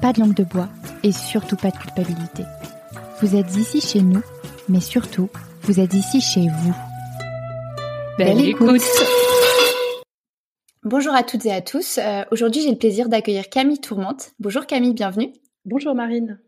[0.00, 0.68] pas de langue de bois
[1.02, 2.44] et surtout pas de culpabilité.
[3.20, 4.22] Vous êtes ici chez nous,
[4.68, 5.28] mais surtout,
[5.62, 6.74] vous êtes ici chez vous.
[8.18, 8.82] Belle, écoute.
[10.84, 11.98] Bonjour à toutes et à tous.
[11.98, 14.32] Euh, Aujourd'hui, j'ai le plaisir d'accueillir Camille Tourmente.
[14.38, 15.32] Bonjour Camille, bienvenue.
[15.64, 16.38] Bonjour Marine.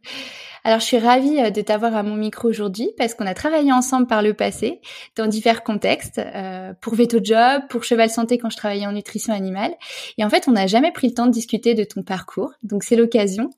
[0.69, 3.73] Alors, je suis ravie euh, de t'avoir à mon micro aujourd'hui parce qu'on a travaillé
[3.73, 4.83] ensemble par le passé
[5.17, 9.33] dans divers contextes, euh, pour Veto Job, pour Cheval Santé quand je travaillais en nutrition
[9.33, 9.75] animale.
[10.19, 12.83] Et en fait, on n'a jamais pris le temps de discuter de ton parcours, donc
[12.83, 13.49] c'est l'occasion.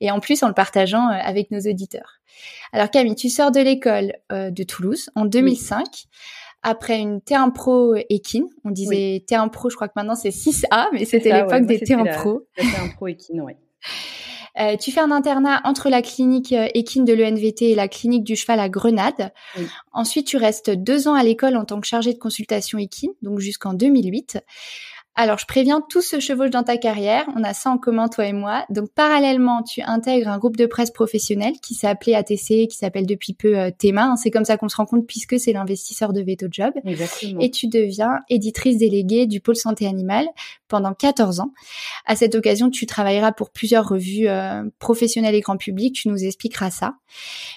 [0.00, 2.18] Et en plus, en le partageant euh, avec nos auditeurs.
[2.72, 5.84] Alors Camille, tu sors de l'école euh, de Toulouse en 2005.
[6.64, 10.88] Après une T1 Pro équine, on disait T1 Pro, je crois que maintenant c'est 6A,
[10.92, 12.48] mais c'était l'époque ouais, des T1 Pro.
[12.58, 13.56] T1 Pro équine, ouais.
[14.58, 18.24] Euh, tu fais un internat entre la clinique euh, équine de l'ENVT et la clinique
[18.24, 19.32] du cheval à Grenade.
[19.56, 19.66] Oui.
[19.92, 23.40] Ensuite, tu restes deux ans à l'école en tant que chargée de consultation équine, donc
[23.40, 24.40] jusqu'en 2008.
[25.14, 27.26] Alors, je préviens, tout se chevauche dans ta carrière.
[27.36, 28.64] On a ça en commun, toi et moi.
[28.70, 33.06] Donc, parallèlement, tu intègres un groupe de presse professionnel qui s'est appelé ATC, qui s'appelle
[33.06, 34.04] depuis peu euh, Théma.
[34.04, 34.16] hein.
[34.16, 36.72] C'est comme ça qu'on se rend compte puisque c'est l'investisseur de Veto Job.
[36.84, 37.40] Exactement.
[37.40, 40.26] Et tu deviens éditrice déléguée du pôle santé animale
[40.68, 41.52] pendant 14 ans.
[42.06, 45.94] À cette occasion, tu travailleras pour plusieurs revues euh, professionnelles et grand public.
[45.94, 46.94] Tu nous expliqueras ça.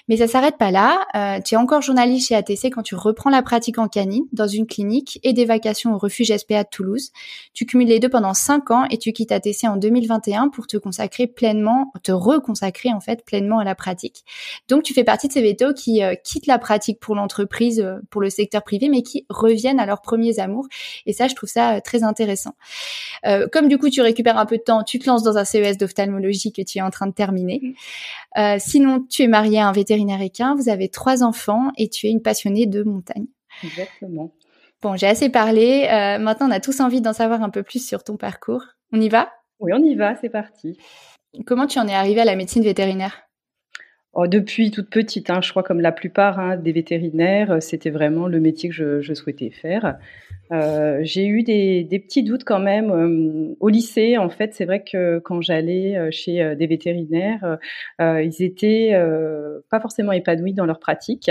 [0.08, 1.06] Mais ça s'arrête pas là.
[1.14, 4.46] Euh, tu es encore journaliste chez ATC quand tu reprends la pratique en canine dans
[4.46, 7.10] une clinique et des vacations au refuge SPA de Toulouse.
[7.56, 10.76] Tu cumules les deux pendant 5 ans et tu quittes ATC en 2021 pour te
[10.76, 14.24] consacrer pleinement, te reconsacrer en fait pleinement à la pratique.
[14.68, 17.96] Donc tu fais partie de ces vétos qui euh, quittent la pratique pour l'entreprise, euh,
[18.10, 20.66] pour le secteur privé, mais qui reviennent à leurs premiers amours.
[21.06, 22.54] Et ça, je trouve ça euh, très intéressant.
[23.24, 25.44] Euh, comme du coup tu récupères un peu de temps, tu te lances dans un
[25.46, 27.74] CES d'ophtalmologie que tu es en train de terminer.
[28.36, 32.06] Euh, sinon, tu es mariée à un vétérinaire équin, vous avez trois enfants et tu
[32.06, 33.26] es une passionnée de montagne.
[33.64, 34.30] Exactement.
[34.86, 35.88] Bon, j'ai assez parlé.
[35.90, 38.62] Euh, maintenant, on a tous envie d'en savoir un peu plus sur ton parcours.
[38.92, 39.32] On y va?
[39.58, 40.78] Oui, on y va, c'est parti.
[41.44, 43.22] Comment tu en es arrivée à la médecine vétérinaire?
[44.12, 47.90] Oh, depuis toute petite, hein, je crois comme la plupart hein, des vétérinaires, euh, c'était
[47.90, 49.98] vraiment le métier que je, je souhaitais faire.
[50.52, 54.16] Euh, j'ai eu des, des, petits doutes quand même euh, au lycée.
[54.16, 57.58] En fait, c'est vrai que quand j'allais chez des vétérinaires,
[58.00, 58.92] euh, ils étaient
[59.70, 61.30] pas forcément épanouis dans leur pratique.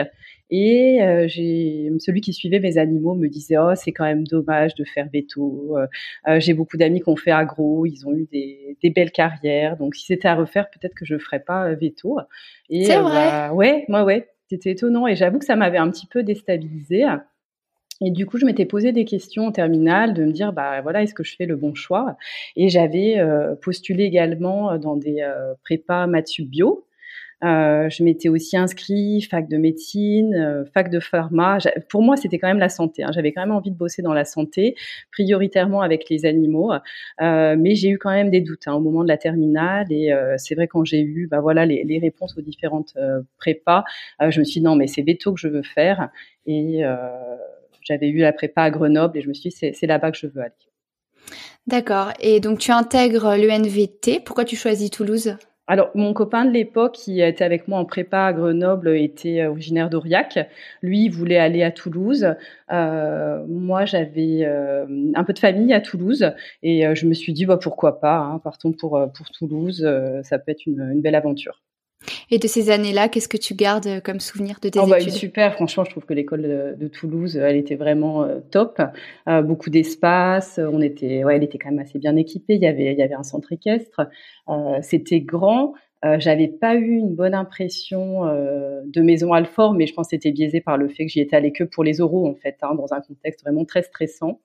[0.49, 4.75] Et euh, j'ai celui qui suivait mes animaux me disait oh c'est quand même dommage
[4.75, 5.77] de faire veto.
[6.27, 9.77] Euh, j'ai beaucoup d'amis qui ont fait agro, ils ont eu des, des belles carrières.
[9.77, 12.19] Donc si c'était à refaire, peut-être que je ferais pas veto.
[12.69, 13.29] Et c'est vrai.
[13.29, 15.07] Bah, ouais, moi ouais, c'était étonnant.
[15.07, 17.05] Et j'avoue que ça m'avait un petit peu déstabilisée.
[18.01, 21.01] Et du coup, je m'étais posé des questions en terminale de me dire, bah voilà,
[21.03, 22.17] est-ce que je fais le bon choix?
[22.57, 26.85] Et j'avais euh, postulé également dans des euh, prépas maths bio.
[27.43, 31.57] Euh, je m'étais aussi inscrit fac de médecine, euh, fac de pharma.
[31.89, 33.03] Pour moi, c'était quand même la santé.
[33.03, 33.11] Hein.
[33.13, 34.75] J'avais quand même envie de bosser dans la santé,
[35.11, 36.71] prioritairement avec les animaux.
[37.21, 39.87] Euh, mais j'ai eu quand même des doutes hein, au moment de la terminale.
[39.91, 42.97] Et euh, c'est vrai quand j'ai eu, bah voilà, les, réponses aux différentes
[43.37, 43.85] prépas,
[44.19, 46.09] je me suis dit non, mais c'est veto que je veux faire.
[46.45, 46.81] Et
[47.81, 50.27] j'avais eu la prépa à Grenoble et je me suis dit c'est là-bas que je
[50.27, 50.51] veux aller.
[51.67, 52.11] D'accord.
[52.19, 54.19] Et donc tu intègres l'ENVT.
[54.23, 55.37] Pourquoi tu choisis Toulouse?
[55.67, 59.89] Alors, mon copain de l'époque qui était avec moi en prépa à Grenoble était originaire
[59.89, 60.37] d'Aurillac.
[60.83, 62.35] Lui, il voulait aller à Toulouse.
[62.71, 64.85] Euh, moi, j'avais euh,
[65.15, 66.31] un peu de famille à Toulouse
[66.61, 69.87] et euh, je me suis dit, bah, pourquoi pas, hein, partons pour, pour Toulouse,
[70.23, 71.63] ça peut être une, une belle aventure.
[72.31, 75.13] Et de ces années-là, qu'est-ce que tu gardes comme souvenir de tes oh bah, études?
[75.13, 78.81] Super, franchement, je trouve que l'école de, de, Toulouse, elle était vraiment euh, top.
[79.27, 82.55] Euh, beaucoup d'espace, on était, ouais, elle était quand même assez bien équipée.
[82.55, 84.01] Il y avait, il y avait un centre équestre.
[84.49, 85.73] Euh, C'était grand.
[86.03, 90.11] Euh, J'avais pas eu une bonne impression euh, de Maison Alfort, mais je pense que
[90.11, 92.57] c'était biaisé par le fait que j'y étais allée que pour les oraux, en fait,
[92.61, 94.39] hein, dans un contexte vraiment très stressant.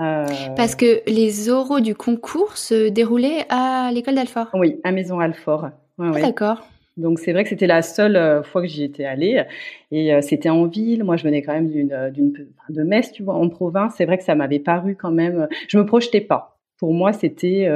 [0.00, 0.24] Euh...
[0.56, 4.48] Parce que les oraux du concours se déroulaient à l'école d'Alfort?
[4.54, 5.68] Oui, à Maison Alfort.
[5.98, 6.22] Ouais, ouais.
[6.22, 6.66] D'accord.
[6.96, 9.44] Donc c'est vrai que c'était la seule fois que j'y étais allée
[9.90, 11.04] et c'était en ville.
[11.04, 12.32] Moi, je venais quand même d'une,
[12.68, 13.94] de Metz, tu vois, en province.
[13.96, 15.48] C'est vrai que ça m'avait paru quand même.
[15.68, 16.58] Je me projetais pas.
[16.78, 17.68] Pour moi, c'était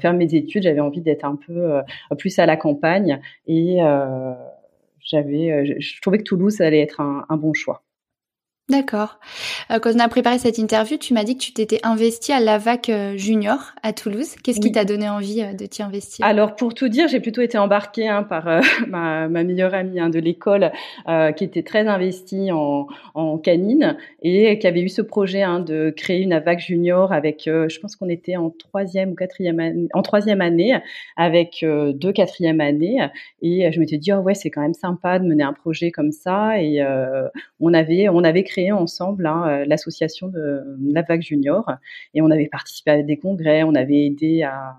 [0.00, 0.62] faire mes études.
[0.62, 1.80] J'avais envie d'être un peu
[2.18, 3.78] plus à la campagne et
[5.00, 7.82] j'avais, je, trouvais que Toulouse allait être un bon choix.
[8.70, 9.18] D'accord.
[9.72, 12.38] Euh, quand on a préparé cette interview, tu m'as dit que tu t'étais investi à
[12.38, 14.36] l'AVAC euh, Junior à Toulouse.
[14.44, 16.24] Qu'est-ce qui t'a donné envie euh, de t'y investir?
[16.24, 20.20] Alors, pour tout dire, j'ai plutôt été embarquée hein, par ma, meilleure amie hein, de
[20.20, 20.70] l'école
[21.36, 25.92] qui était très investie en, en, canine et qui avait eu ce projet hein, de
[25.96, 30.02] créer une AVAC Junior avec, je pense qu'on était en troisième ou quatrième année, en
[30.02, 30.78] troisième année
[31.16, 33.08] avec deux quatrième années.
[33.42, 36.12] Et je m'étais dit, oh ouais, c'est quand même sympa de mener un projet comme
[36.12, 36.62] ça.
[36.62, 36.84] Et
[37.58, 40.62] on avait, on avait créé ensemble hein, euh, l'association de
[40.92, 41.70] la vague junior.
[42.14, 44.78] Et on avait participé à des congrès, on avait aidé à,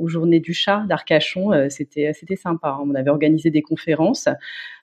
[0.00, 1.52] aux journées du chat d'Arcachon.
[1.52, 2.68] Euh, c'était c'était sympa.
[2.70, 2.84] Hein.
[2.84, 4.28] On avait organisé des conférences.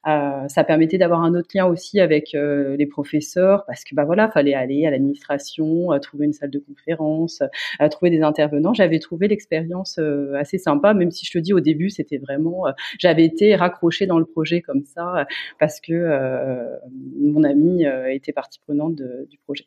[0.07, 4.29] Euh, ça permettait d'avoir un autre lien aussi avec les professeurs parce que bah voilà,
[4.29, 7.43] fallait aller à l'administration, trouver une salle de conférence,
[7.91, 8.73] trouver des intervenants.
[8.73, 9.99] J'avais trouvé l'expérience
[10.35, 12.65] assez sympa, même si je te dis au début c'était vraiment,
[12.99, 15.25] j'avais été raccrochée dans le projet comme ça
[15.59, 16.79] parce que
[17.19, 19.65] mon ami était partie prenante du projet.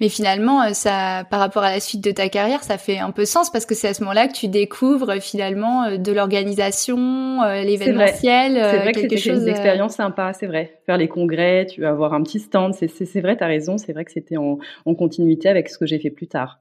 [0.00, 3.10] Mais finalement, euh, ça, par rapport à la suite de ta carrière, ça fait un
[3.10, 6.12] peu sens parce que c'est à ce moment-là que tu découvres euh, finalement euh, de
[6.12, 10.78] l'organisation, l'événementiel, c'est vrai, que c'était une expérience sympa, c'est vrai.
[10.86, 13.92] Faire les congrès, tu vas avoir un petit stand, c'est vrai, tu as raison, c'est
[13.92, 16.60] vrai que c'était en, en continuité avec ce que j'ai fait plus tard.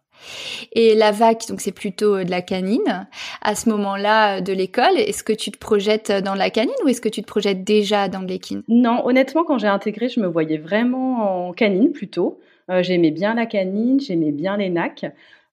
[0.74, 3.08] Et la vac, donc c'est plutôt de la canine.
[3.42, 7.02] À ce moment-là de l'école, est-ce que tu te projettes dans la canine ou est-ce
[7.02, 8.64] que tu te projettes déjà dans l'équine?
[8.68, 12.40] Non, honnêtement, quand j'ai intégré, je me voyais vraiment en canine plutôt.
[12.70, 15.06] Euh, j'aimais bien la canine, j'aimais bien les nacs.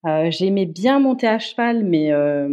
[0.07, 2.49] Euh, j'aimais bien monter à cheval, mais euh,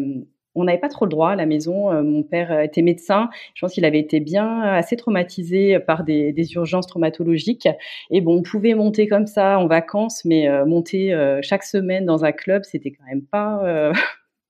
[0.56, 1.92] on n'avait pas trop le droit à la maison.
[2.04, 3.30] mon père était médecin.
[3.56, 7.70] Je pense qu'il avait été bien assez traumatisé par des, urgences traumatologiques.
[8.10, 12.34] Et bon, on pouvait monter comme ça en vacances, mais monter chaque semaine dans un
[12.34, 13.94] club, c'était quand même pas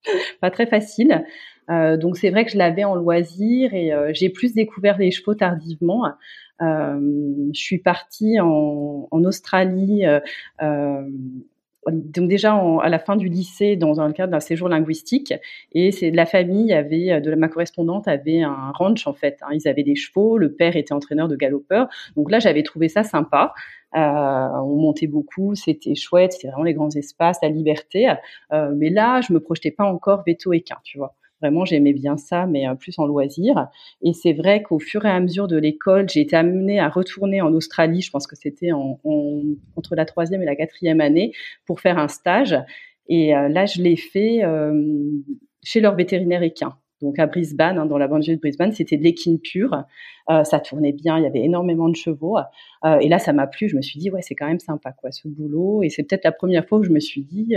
[0.42, 1.24] pas très facile.
[1.70, 6.06] donc c'est vrai que je l'avais en loisir et j'ai plus découvert les chevaux tardivement.
[6.62, 7.00] Euh,
[7.54, 10.06] je suis partie en, en Australie.
[10.06, 10.20] Euh,
[10.62, 11.02] euh,
[11.90, 15.34] donc déjà à la fin du lycée dans un cadre d'un séjour linguistique
[15.72, 19.48] et c'est la famille avait de ma correspondante avait un ranch en fait hein.
[19.54, 23.04] ils avaient des chevaux le père était entraîneur de galopeurs donc là j'avais trouvé ça
[23.04, 23.54] sympa
[23.96, 28.08] euh, on montait beaucoup c'était chouette c'était vraiment les grands espaces la liberté
[28.54, 32.18] euh, mais là je me projetais pas encore veto équin tu vois Vraiment, j'aimais bien
[32.18, 33.68] ça, mais euh, plus en loisir.
[34.04, 37.42] Et c'est vrai qu'au fur et à mesure de l'école, j'ai été amenée à retourner
[37.42, 38.02] en Australie.
[38.02, 39.00] Je pense que c'était en,
[39.76, 41.34] entre la troisième et la quatrième année
[41.66, 42.56] pour faire un stage.
[43.08, 45.10] Et euh, là, je l'ai fait euh,
[45.64, 46.76] chez leur vétérinaire équin.
[47.02, 49.76] Donc à Brisbane, hein, dans la banlieue de Brisbane, c'était de l'équine pure.
[50.44, 52.38] ça tournait bien, il y avait énormément de chevaux.
[53.02, 53.68] et là, ça m'a plu.
[53.68, 55.82] Je me suis dit, ouais, c'est quand même sympa, quoi, ce boulot.
[55.82, 57.56] Et c'est peut-être la première fois où je me suis dit,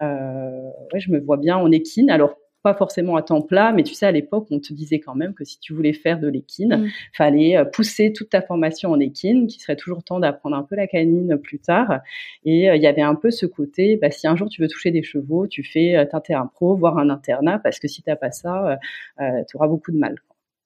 [0.00, 2.08] ouais, je me vois bien en équine.
[2.08, 5.14] Alors pas forcément à temps plat, mais tu sais, à l'époque, on te disait quand
[5.14, 6.88] même que si tu voulais faire de l'équine, mm.
[7.12, 10.74] fallait euh, pousser toute ta formation en équine, qui serait toujours temps d'apprendre un peu
[10.74, 12.00] la canine plus tard.
[12.44, 14.68] Et euh, il y avait un peu ce côté, bah, si un jour tu veux
[14.68, 18.02] toucher des chevaux, tu fais euh, un terrain pro, voire un internat, parce que si
[18.02, 18.78] t'as pas ça,
[19.18, 20.16] tu auras beaucoup de mal.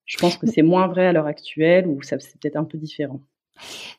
[0.04, 2.78] Je pense que c'est moins vrai à l'heure actuelle, ou ça c'est peut-être un peu
[2.78, 3.20] différent.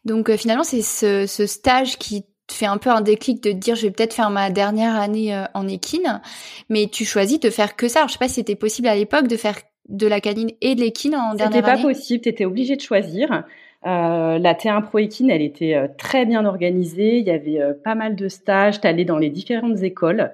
[0.05, 3.83] Donc finalement, c'est ce, ce stage qui fait un peu un déclic de dire je
[3.83, 6.21] vais peut-être faire ma dernière année euh, en équine,
[6.69, 7.99] mais tu choisis de faire que ça.
[7.99, 9.55] Alors, je sais pas si c'était possible à l'époque de faire
[9.87, 11.55] de la canine et de l'équine en dernière année.
[11.55, 13.43] C'était pas possible, tu étais obligé de choisir.
[13.85, 17.17] Euh, la T1 Pro Équine, elle était euh, très bien organisée.
[17.17, 18.81] Il y avait pas mal de stages.
[18.81, 20.31] Tu allais dans les différentes écoles.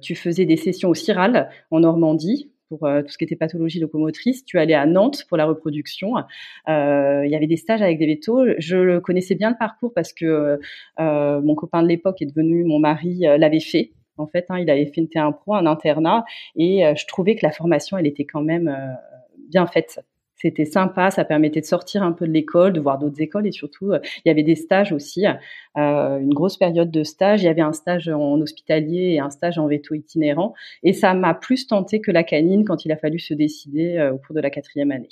[0.00, 3.80] tu faisais des sessions au CIRAL en Normandie pour euh, tout ce qui était pathologie
[3.80, 4.44] locomotrice.
[4.44, 6.16] Tu allais à Nantes pour la reproduction.
[6.68, 8.44] Euh, il y avait des stages avec des vétos.
[8.58, 10.58] Je connaissais bien le parcours parce que
[11.00, 13.92] euh, mon copain de l'époque est devenu mon mari l'avait fait.
[14.18, 16.24] En fait, hein, il avait fait une T1 Pro, un internat,
[16.56, 18.74] et je trouvais que la formation, elle était quand même
[19.50, 20.00] bien faite
[20.36, 23.52] c'était sympa, ça permettait de sortir un peu de l'école, de voir d'autres écoles et
[23.52, 27.42] surtout euh, il y avait des stages aussi, euh, une grosse période de stage.
[27.42, 31.14] Il y avait un stage en hospitalier et un stage en veto itinérant et ça
[31.14, 34.34] m'a plus tenté que la canine quand il a fallu se décider euh, au cours
[34.34, 35.08] de la quatrième année.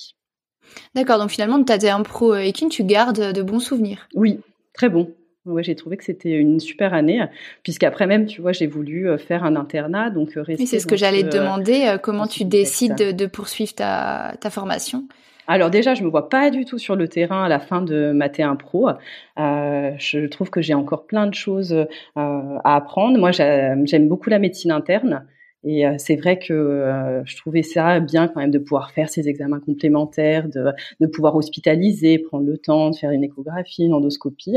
[0.94, 4.08] D'accord, donc finalement de ta un pro équine, tu gardes de bons souvenirs.
[4.14, 4.40] Oui,
[4.72, 5.10] très bon.
[5.46, 7.22] Ouais, j'ai trouvé que c'était une super année,
[7.62, 10.64] puisqu'après même, tu vois, j'ai voulu euh, faire un internat, donc euh, rester.
[10.64, 11.84] C'est ce que j'allais te demander.
[11.86, 15.04] Euh, comment tu décides de, poursuivre ta, ta, formation?
[15.46, 18.12] Alors déjà, je me vois pas du tout sur le terrain à la fin de
[18.12, 18.88] ma T1 Pro.
[19.36, 21.76] je trouve que j'ai encore plein de choses
[22.16, 23.18] à apprendre.
[23.18, 25.26] Moi, j'aime beaucoup la médecine interne.
[25.64, 29.60] Et c'est vrai que je trouvais ça bien quand même de pouvoir faire ces examens
[29.60, 30.66] complémentaires, de,
[31.00, 34.56] de pouvoir hospitaliser, prendre le temps de faire une échographie, une endoscopie.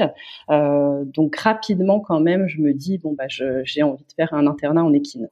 [0.49, 4.83] donc rapidement quand même, je me dis bon bah j'ai envie de faire un internat
[4.83, 5.29] en équine.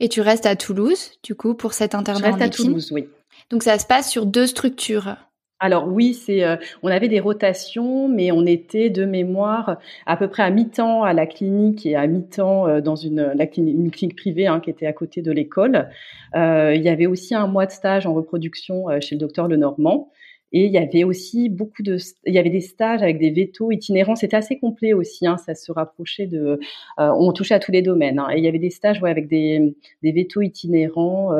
[0.00, 3.08] Et tu restes à Toulouse, du coup, pour cet internat je reste à Toulouse, oui.
[3.50, 5.16] Donc ça se passe sur deux structures.
[5.62, 10.26] Alors oui, c'est euh, on avait des rotations, mais on était de mémoire à peu
[10.26, 14.16] près à mi-temps à la clinique et à mi-temps euh, dans une, clinique, une clinique
[14.16, 15.90] privée hein, qui était à côté de l'école.
[16.34, 20.10] Euh, il y avait aussi un mois de stage en reproduction chez le docteur Lenormand.
[20.52, 23.70] Et il y avait aussi beaucoup de, il y avait des stages avec des vétos
[23.70, 24.16] itinérants.
[24.16, 25.26] C'était assez complet aussi.
[25.26, 26.58] Hein, ça se rapprochait de,
[26.96, 28.18] on touchait à tous les domaines.
[28.18, 31.32] Hein, et il y avait des stages ouais, avec des, des vétos itinérants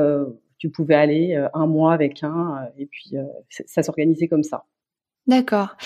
[0.61, 4.45] tu pouvais aller euh, un mois avec un, euh, et puis euh, ça s'organisait comme
[4.45, 4.64] ça.
[5.26, 5.76] D'accord.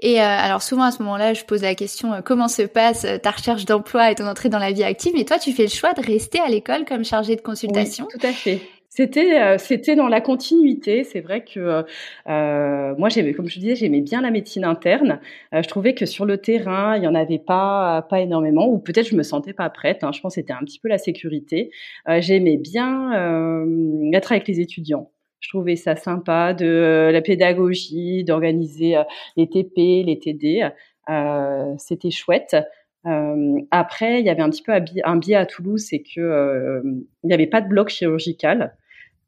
[0.00, 3.64] Et alors souvent à ce moment-là, je pose la question comment se passe ta recherche
[3.64, 6.02] d'emploi et ton entrée dans la vie active Mais toi, tu fais le choix de
[6.02, 8.06] rester à l'école comme chargée de consultation.
[8.06, 8.60] Oui, tout à fait.
[8.94, 11.02] C'était euh, c'était dans la continuité.
[11.02, 11.82] C'est vrai que euh,
[12.28, 15.18] euh moi, j'aimais, comme je disais, j'aimais bien la médecine interne.
[15.54, 18.78] Euh, je trouvais que sur le terrain, il y en avait pas pas énormément, ou
[18.78, 20.04] peut-être je me sentais pas prête.
[20.04, 20.10] Hein.
[20.12, 21.70] Je pense que c'était un petit peu la sécurité.
[22.18, 23.12] j'aimais bien
[24.12, 25.10] être avec les étudiants.
[25.40, 28.96] Je trouvais ça sympa de la pédagogie, d'organiser
[29.38, 30.68] les TP, les TD.
[31.78, 32.56] c'était chouette.
[33.06, 36.82] Euh, après, il y avait un petit peu un biais à Toulouse, c'est que euh,
[36.84, 38.76] il n'y avait pas de bloc chirurgical.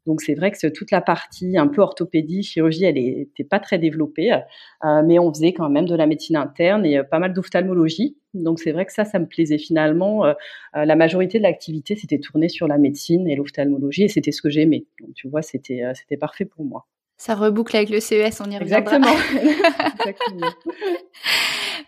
[0.07, 3.79] Donc c'est vrai que toute la partie un peu orthopédie, chirurgie, elle n'était pas très
[3.79, 7.33] développée, euh, mais on faisait quand même de la médecine interne et euh, pas mal
[7.33, 8.17] d'ophtalmologie.
[8.35, 10.27] Donc c'est vrai que ça, ça me plaisait finalement.
[10.27, 10.35] Euh,
[10.75, 14.51] la majorité de l'activité s'était tournée sur la médecine et l'ophtalmologie et c'était ce que
[14.51, 14.85] j'aimais.
[15.01, 16.87] Donc tu vois, c'était c'était parfait pour moi.
[17.17, 18.97] Ça reboucle avec le CES, on y reviendra.
[18.97, 19.15] Exactement.
[20.01, 20.49] Exactement.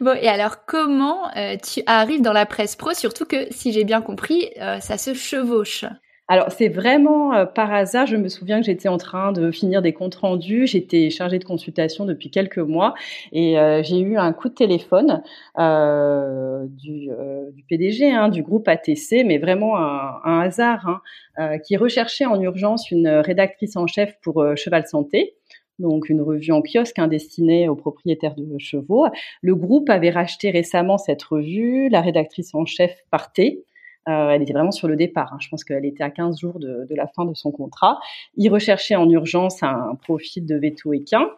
[0.00, 1.28] bon, et alors comment
[1.62, 5.84] tu arrives dans la presse pro, surtout que si j'ai bien compris, ça se chevauche
[6.28, 8.06] alors c'est vraiment euh, par hasard.
[8.06, 10.66] Je me souviens que j'étais en train de finir des comptes rendus.
[10.66, 12.94] J'étais chargée de consultation depuis quelques mois
[13.32, 15.22] et euh, j'ai eu un coup de téléphone
[15.58, 21.00] euh, du, euh, du, PDG hein, du groupe ATC, mais vraiment un, un hasard,
[21.38, 25.34] hein, qui recherchait en urgence une rédactrice en chef pour Cheval Santé
[25.78, 29.06] donc une revue en kiosque hein, destinée aux propriétaires de chevaux.
[29.42, 33.62] Le groupe avait racheté récemment cette revue, la rédactrice en chef partait.
[34.08, 35.32] Euh, elle était vraiment sur le départ.
[35.32, 35.38] Hein.
[35.40, 37.98] Je pense qu'elle était à 15 jours de, de, la fin de son contrat.
[38.36, 41.28] Il recherchait en urgence un profil de veto équin.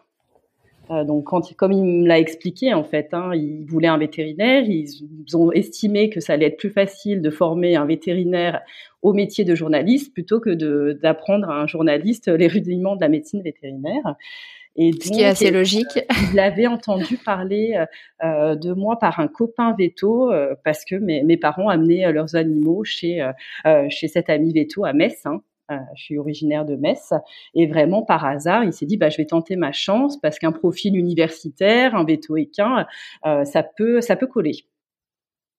[0.91, 4.63] Euh, donc, quand, comme il me l'a expliqué, en fait, hein, il voulait un vétérinaire.
[4.67, 8.61] Ils, ont estimé que ça allait être plus facile de former un vétérinaire
[9.01, 13.41] au métier de journaliste plutôt que d'apprendre à un journaliste les rudiments de la médecine
[13.43, 14.15] vétérinaire.
[14.81, 15.99] Et Ce qui est assez logique.
[16.31, 17.85] Il avait entendu parler euh,
[18.25, 22.35] euh, de moi par un copain veto euh, parce que mes, mes, parents amenaient leurs
[22.35, 23.29] animaux chez
[23.89, 25.25] chez cet ami veto à Metz.
[25.25, 25.41] Hein.
[25.95, 27.13] je suis originaire de Metz
[27.55, 30.53] et vraiment par hasard, il s'est dit bah je vais tenter ma chance parce qu'un
[30.53, 32.85] profil universitaire, un veto équin,
[33.23, 34.63] ça peut ça peut coller.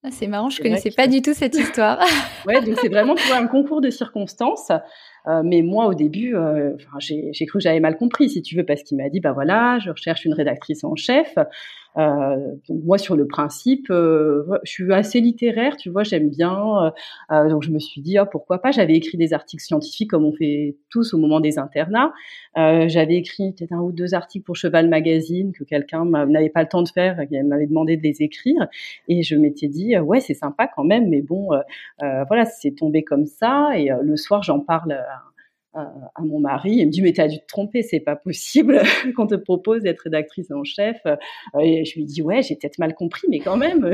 [0.03, 2.03] Ah, c'est marrant, je connaissais pas du tout cette histoire.
[2.47, 4.71] ouais, donc c'est vraiment pour un concours de circonstances.
[5.27, 8.65] Euh, mais moi, au début, euh, j'ai cru que j'avais mal compris, si tu veux,
[8.65, 11.35] parce qu'il m'a dit, bah voilà, je recherche une rédactrice en chef.
[11.97, 16.93] Euh, donc moi, sur le principe, euh, je suis assez littéraire, tu vois, j'aime bien.
[17.31, 18.71] Euh, donc je me suis dit, oh, pourquoi pas?
[18.71, 22.13] J'avais écrit des articles scientifiques comme on fait tous au moment des internats.
[22.55, 26.69] J'avais écrit peut-être un ou deux articles pour Cheval Magazine que quelqu'un n'avait pas le
[26.69, 28.67] temps de faire, il m'avait demandé de les écrire.
[29.07, 31.49] Et je m'étais dit, ouais, c'est sympa quand même, mais bon,
[31.99, 33.71] voilà, c'est tombé comme ça.
[33.77, 34.97] Et le soir, j'en parle
[36.19, 36.75] mon mari.
[36.77, 38.81] Il me dit mais t'as dû te tromper, c'est pas possible
[39.15, 40.97] qu'on te propose d'être rédactrice en chef.
[41.05, 41.15] Euh,
[41.59, 43.93] et je lui dis ouais, j'ai peut-être mal compris, mais quand même,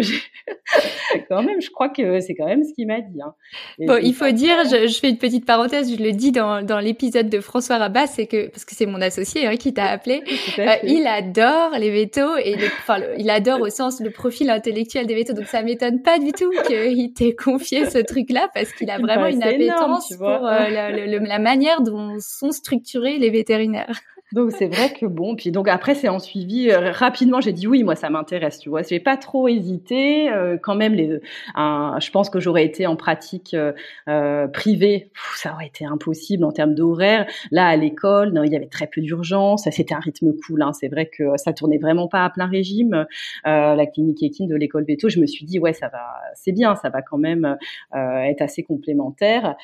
[1.30, 3.22] quand même, je crois que c'est quand même ce qu'il m'a dit.
[3.22, 3.34] Hein.
[3.80, 6.80] Bon, il faut dire, je, je, fais une petite parenthèse, je le dis dans, dans
[6.80, 10.24] l'épisode de François Rabat, c'est que parce que c'est mon associé hein, qui t'a appelé,
[10.60, 15.16] euh, il adore les vétos et enfin, il adore au sens le profil intellectuel des
[15.16, 15.34] vétos.
[15.34, 19.28] Donc ça m'étonne pas du tout qu'il t'ait confié ce truc-là parce qu'il a vraiment
[19.28, 24.00] une appétence pour euh, la manière dont sont structurés les vétérinaires.
[24.34, 27.40] Donc c'est vrai que bon, puis donc après c'est en suivi euh, rapidement.
[27.40, 28.82] J'ai dit oui, moi ça m'intéresse, tu vois.
[28.82, 30.30] J'ai pas trop hésité.
[30.30, 31.20] Euh, quand même, les,
[31.56, 36.76] je pense que j'aurais été en pratique euh, privée, ça aurait été impossible en termes
[36.76, 37.26] d'horaire.
[37.52, 39.68] Là à l'école, il y avait très peu d'urgence.
[39.72, 40.62] C'était un rythme cool.
[40.62, 40.74] Hein.
[40.74, 43.06] C'est vrai que ça tournait vraiment pas à plein régime.
[43.46, 46.04] la clinique équine de l'école Veto, je me suis dit ouais, ça va,
[46.36, 47.58] c'est bien, ça va quand même
[47.94, 49.56] être assez complémentaire.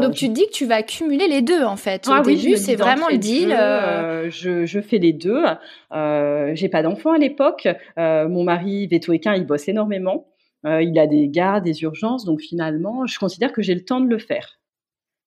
[0.00, 2.06] donc tu te dis que tu vas cumuler les deux en fait.
[2.06, 3.52] Au ah début, c'est vraiment le deal.
[4.12, 5.42] Euh, je, fais les deux.
[5.92, 7.68] Euh, j'ai pas d'enfant à l'époque.
[7.98, 10.26] Euh, mon mari vétoéquin, il bosse énormément.
[10.64, 14.08] il a des gardes, des urgences, donc finalement, je considère que j'ai le temps de
[14.08, 14.60] le faire.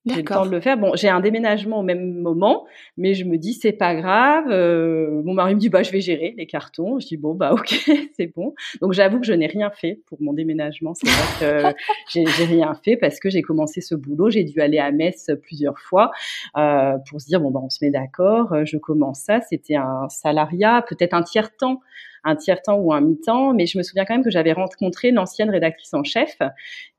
[0.06, 0.78] J'ai le temps de le faire.
[0.78, 2.66] Bon, j'ai un déménagement au même moment,
[2.98, 4.46] mais je me dis c'est pas grave.
[4.50, 7.00] Euh, mon mari me dit bah je vais gérer les cartons.
[7.00, 7.76] Je dis bon bah ok
[8.18, 8.54] c'est bon.
[8.82, 10.94] Donc j'avoue que je n'ai rien fait pour mon déménagement.
[10.94, 11.78] C'est vrai que
[12.14, 14.30] j'ai rien fait parce que j'ai commencé ce boulot.
[14.30, 16.12] J'ai dû aller à Metz plusieurs fois
[16.58, 18.54] euh, pour se dire bon bah on se met d'accord.
[18.66, 19.42] Je commence ça.
[19.42, 21.82] C'était un salariat, peut-être un tiers temps
[22.26, 25.12] un tiers temps ou un mi-temps, mais je me souviens quand même que j'avais rencontré
[25.12, 26.38] l'ancienne rédactrice en chef.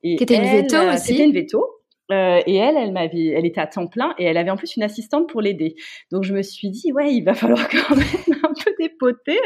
[0.02, 1.08] Et qui était une veto euh, aussi.
[1.08, 1.66] C'était une veto.
[2.12, 4.76] Euh, et elle, elle m'avait, elle était à temps plein et elle avait en plus
[4.76, 5.74] une assistante pour l'aider.
[6.12, 9.38] Donc je me suis dit ouais, il va falloir quand même un peu dépoter.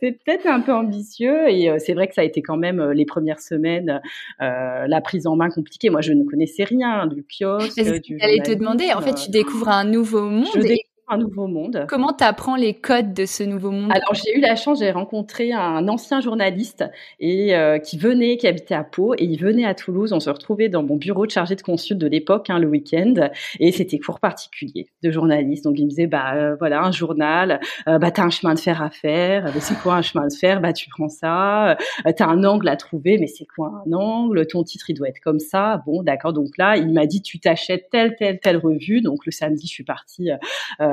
[0.00, 2.80] C'est peut-être un peu ambitieux et euh, c'est vrai que ça a été quand même
[2.80, 4.00] euh, les premières semaines
[4.42, 5.90] euh, la prise en main compliquée.
[5.90, 7.72] Moi, je ne connaissais rien du kiosque.
[7.76, 8.92] J'allais te demander.
[8.92, 10.46] En fait, tu découvres un nouveau monde.
[10.54, 10.60] Je
[11.08, 11.86] un nouveau monde.
[11.88, 13.90] Comment tu apprends les codes de ce nouveau monde?
[13.90, 16.84] Alors j'ai eu la chance, j'ai rencontré un ancien journaliste
[17.20, 20.12] et euh, qui venait, qui habitait à Pau et il venait à Toulouse.
[20.12, 23.28] On se retrouvait dans mon bureau de chargé de consul de l'époque, hein, le week-end,
[23.60, 25.64] et c'était cours particulier de journaliste.
[25.64, 28.60] Donc il me disait bah euh, voilà un journal, euh, bah t'as un chemin de
[28.60, 29.50] fer à faire.
[29.54, 30.60] Mais c'est quoi un chemin de fer?
[30.60, 31.72] Bah tu prends ça.
[31.72, 34.46] Euh, t'as un angle à trouver, mais c'est quoi un angle?
[34.46, 35.82] Ton titre il doit être comme ça.
[35.86, 36.32] Bon d'accord.
[36.32, 39.02] Donc là il m'a dit tu t'achètes telle telle telle revue.
[39.02, 40.30] Donc le samedi je suis partie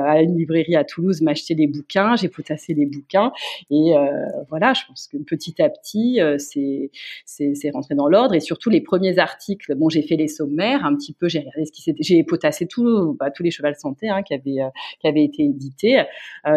[0.06, 3.32] à une librairie à Toulouse m'acheter des bouquins, j'ai potassé des bouquins
[3.70, 4.08] et euh,
[4.48, 6.90] voilà, je pense que petit à petit euh, c'est
[7.24, 9.74] c'est rentré dans l'ordre et surtout les premiers articles.
[9.74, 12.66] Bon, j'ai fait les sommaires un petit peu, j'ai regardé ce qui s'était, j'ai potassé
[12.66, 16.02] tout, bah, tous les chevals santé hein, qui avaient euh, été édités.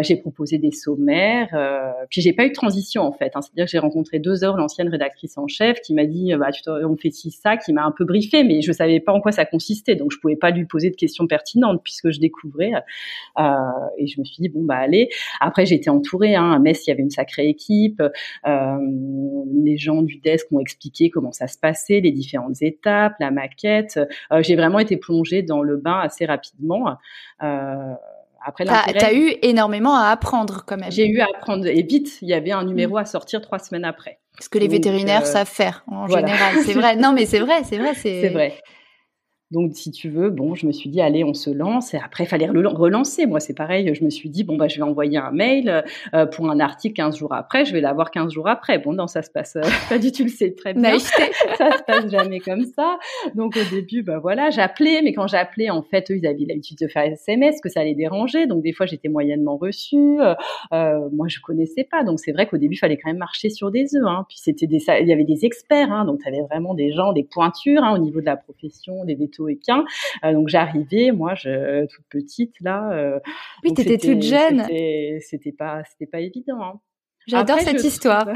[0.01, 1.49] j'ai proposé des sommaires,
[2.09, 3.31] puis j'ai pas eu de transition en fait.
[3.35, 6.49] Hein, C'est-à-dire que j'ai rencontré deux heures l'ancienne rédactrice en chef qui m'a dit bah
[6.67, 9.31] on fait ci ça, qui m'a un peu briefé, mais je savais pas en quoi
[9.31, 12.71] ça consistait, donc je pouvais pas lui poser de questions pertinentes puisque je découvrais.
[13.39, 13.53] Euh,
[13.97, 15.09] et je me suis dit bon bah allez.
[15.39, 16.35] Après j'ai été entourée.
[16.35, 18.01] Hein, à Metz il y avait une sacrée équipe.
[18.47, 18.77] Euh,
[19.53, 23.99] les gens du desk ont expliqué comment ça se passait, les différentes étapes, la maquette.
[24.31, 26.97] Euh, j'ai vraiment été plongée dans le bain assez rapidement.
[28.47, 30.91] Après, t'as, as eu énormément à apprendre quand même.
[30.91, 32.19] J'ai eu à apprendre et vite.
[32.21, 34.19] Il y avait un numéro à sortir trois semaines après.
[34.39, 36.55] Ce que les vétérinaires savent faire en général.
[36.63, 36.95] C'est vrai.
[37.05, 37.93] Non, mais c'est vrai, c'est vrai.
[37.95, 38.53] C'est vrai.
[39.51, 41.93] Donc, si tu veux, bon, je me suis dit, allez, on se lance.
[41.93, 43.27] Et après, il fallait relancer.
[43.27, 43.93] Moi, c'est pareil.
[43.93, 45.83] Je me suis dit, bon, bah, je vais envoyer un mail
[46.15, 47.63] euh, pour un article 15 jours après.
[47.63, 48.79] Je vais l'avoir 15 jours après.
[48.79, 50.97] Bon, non, ça se passe euh, pas du tout, le sais très bien.
[50.99, 52.97] ça se passe jamais comme ça.
[53.35, 55.01] Donc, au début, bah voilà, j'appelais.
[55.03, 57.93] Mais quand j'appelais, en fait, eux, ils avaient l'habitude de faire SMS, que ça les
[57.93, 58.47] dérangeait.
[58.47, 60.19] Donc, des fois, j'étais moyennement reçue.
[60.73, 62.03] Euh, moi, je connaissais pas.
[62.03, 64.05] Donc, c'est vrai qu'au début, il fallait quand même marcher sur des œufs.
[64.07, 64.25] Hein.
[64.27, 65.91] Puis, c'était des, il y avait des experts.
[65.91, 69.05] Hein, donc, tu avais vraiment des gens, des pointures hein, au niveau de la profession,
[69.05, 72.89] des euh, donc j'arrivais, moi, je, toute petite là.
[72.91, 73.19] Euh,
[73.63, 74.65] oui, t'étais toute jeune.
[75.21, 76.61] C'était pas, c'était pas évident.
[76.61, 76.79] Hein.
[77.27, 78.27] J'adore cette histoire.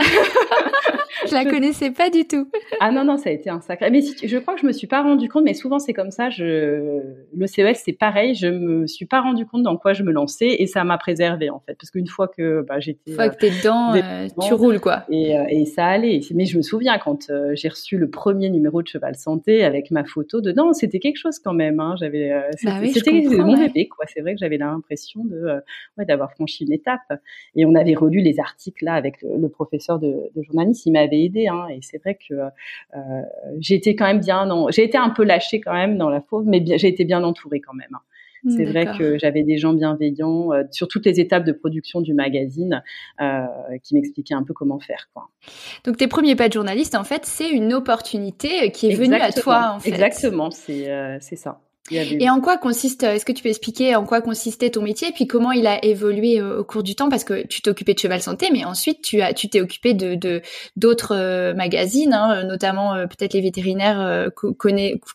[1.27, 2.49] je la connaissais pas du tout.
[2.79, 3.89] ah non non, ça a été un sacré.
[3.89, 5.43] Mais je crois que je me suis pas rendu compte.
[5.43, 6.29] Mais souvent c'est comme ça.
[6.29, 7.01] Je
[7.35, 8.35] le CES c'est pareil.
[8.35, 11.49] Je me suis pas rendu compte dans quoi je me lançais et ça m'a préservé
[11.49, 13.11] en fait parce qu'une fois que bah, j'étais.
[13.11, 15.05] Une fois que t'es dedans, euh, tu roules quoi.
[15.09, 16.19] Et, euh, et, ça allait.
[16.33, 19.91] Mais je me souviens quand euh, j'ai reçu le premier numéro de Cheval Santé avec
[19.91, 21.79] ma photo dedans, c'était quelque chose quand même.
[21.79, 21.95] Hein.
[21.99, 22.29] J'avais.
[22.63, 24.05] Bah c'était mon bébé quoi.
[24.13, 25.61] C'est vrai que j'avais l'impression de
[25.97, 26.99] ouais, d'avoir franchi une étape.
[27.55, 30.15] Et on avait relu les articles là avec le, le professeur de.
[30.35, 30.43] Il
[31.09, 31.47] m'avait aidé.
[31.47, 33.21] Hein, et c'est vrai que euh,
[33.59, 36.45] j'ai été quand même bien, j'ai été un peu lâchée quand même dans la fauve,
[36.45, 37.93] mais j'ai été bien entourée quand même.
[37.93, 38.01] Hein.
[38.55, 42.13] C'est vrai que j'avais des gens bienveillants euh, sur toutes les étapes de production du
[42.13, 42.81] magazine
[43.19, 43.45] euh,
[43.83, 45.09] qui m'expliquaient un peu comment faire.
[45.13, 45.27] Quoi.
[45.83, 49.33] Donc tes premiers pas de journaliste, en fait, c'est une opportunité qui est venue à
[49.33, 49.73] toi.
[49.75, 49.89] En fait.
[49.89, 51.59] Exactement, c'est c'est ça.
[51.91, 55.11] Et en quoi consiste, est-ce que tu peux expliquer en quoi consistait ton métier et
[55.11, 57.09] puis comment il a évolué euh, au cours du temps?
[57.09, 59.93] Parce que tu t'es occupé de Cheval Santé mais ensuite tu as tu t'es occupé
[59.93, 60.41] de
[60.75, 64.29] d'autres euh, magazines hein, notamment euh, peut-être les vétérinaires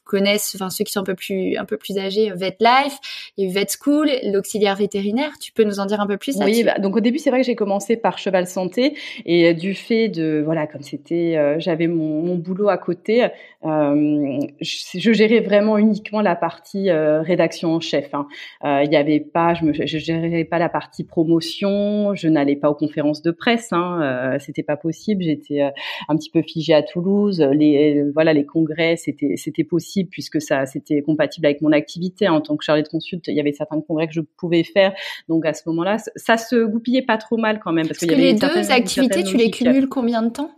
[0.05, 2.99] connaissent enfin ceux qui sont un peu plus un peu plus âgés Vet Life,
[3.39, 6.79] et Vet School, l'auxiliaire vétérinaire, tu peux nous en dire un peu plus Oui, bah,
[6.79, 10.43] donc au début c'est vrai que j'ai commencé par Cheval Santé et du fait de
[10.45, 13.29] voilà comme c'était j'avais mon, mon, boulot à côté,
[13.63, 18.15] je, je gérais vraiment uniquement la partie euh, rédaction en chef.
[18.15, 18.27] Hein.
[18.65, 22.57] Euh, il n'y avait pas, je ne je gérais pas la partie promotion, je n'allais
[22.57, 25.23] pas aux conférences de presse, hein, euh, c'était pas possible.
[25.23, 25.61] J'étais
[26.09, 27.41] un petit peu figée à Toulouse.
[27.53, 32.41] Les voilà, les congrès, c'était c'était possible puisque ça c'était compatible avec mon activité en
[32.41, 33.29] tant que chargée de consulte.
[33.29, 34.93] Il y avait certains congrès que je pouvais faire.
[35.29, 38.35] Donc à ce moment-là, ça se goupillait pas trop mal quand même parce, que, les
[38.35, 40.51] deux activités, tu les cumules combien de temps?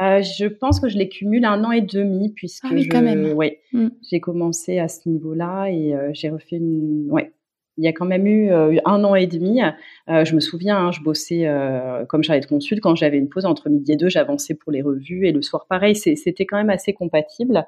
[0.00, 3.02] Euh, je pense que je les cumule un an et demi puisque ah oui, quand
[3.02, 3.32] même.
[3.34, 3.88] Ouais, mm.
[4.10, 7.08] j'ai commencé à ce niveau-là et euh, j'ai refait une.
[7.10, 7.32] Ouais.
[7.78, 9.60] Il y a quand même eu euh, un an et demi.
[10.08, 12.80] Euh, je me souviens, hein, je bossais euh, comme de consul.
[12.80, 15.26] Quand j'avais une pause entre midi et deux, j'avançais pour les revues.
[15.26, 17.66] Et le soir, pareil, c'était quand même assez compatible.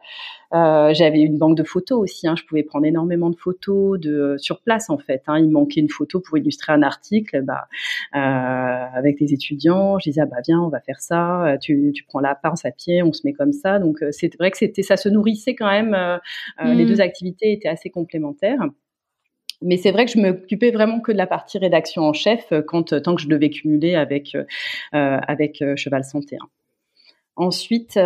[0.53, 2.29] Euh, j'avais une banque de photos aussi.
[2.29, 5.23] Hein, je pouvais prendre énormément de photos de sur place en fait.
[5.27, 7.43] Hein, il manquait une photo pour illustrer un article.
[7.43, 7.69] Bah,
[8.13, 11.57] avec les étudiants, je disais ah, bah viens, on va faire ça.
[11.61, 13.79] Tu, tu prends la pince à pied, on se met comme ça.
[13.79, 15.97] Donc c'est vrai que c'était ça se nourrissait quand même.
[16.63, 16.89] Les mmh.
[16.89, 18.61] deux activités étaient assez complémentaires
[19.63, 22.63] mais c'est vrai que je m'occupais vraiment que de la partie rédaction en chef euh,
[22.63, 24.45] quand euh, tant que je devais cumuler avec euh,
[24.93, 26.39] avec Cheval Santé.
[27.37, 27.99] Ensuite,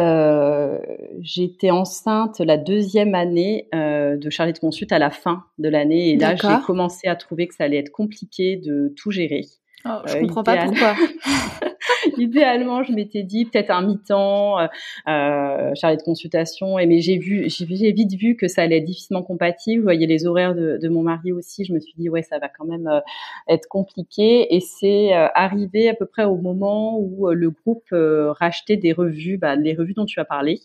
[1.20, 6.34] j'étais enceinte la deuxième année de Charlotte Consult à la fin de l'année et là
[6.34, 9.42] j'ai commencé à trouver que ça allait être compliqué de tout gérer.
[9.84, 10.94] Oh, je comprends pas pourquoi.
[12.18, 14.66] idéalement, je m'étais dit peut-être un mi-temps, euh,
[15.08, 16.78] euh chargé de consultation.
[16.78, 19.80] Et mais j'ai vu, vite vu que ça allait être difficilement compatible.
[19.80, 21.64] Vous voyez les horaires de, de, mon mari aussi.
[21.64, 23.00] Je me suis dit ouais, ça va quand même euh,
[23.48, 24.54] être compliqué.
[24.54, 29.38] Et c'est euh, arrivé à peu près au moment où le groupe rachetait des revues,
[29.38, 30.60] bah, les revues dont tu as parlé.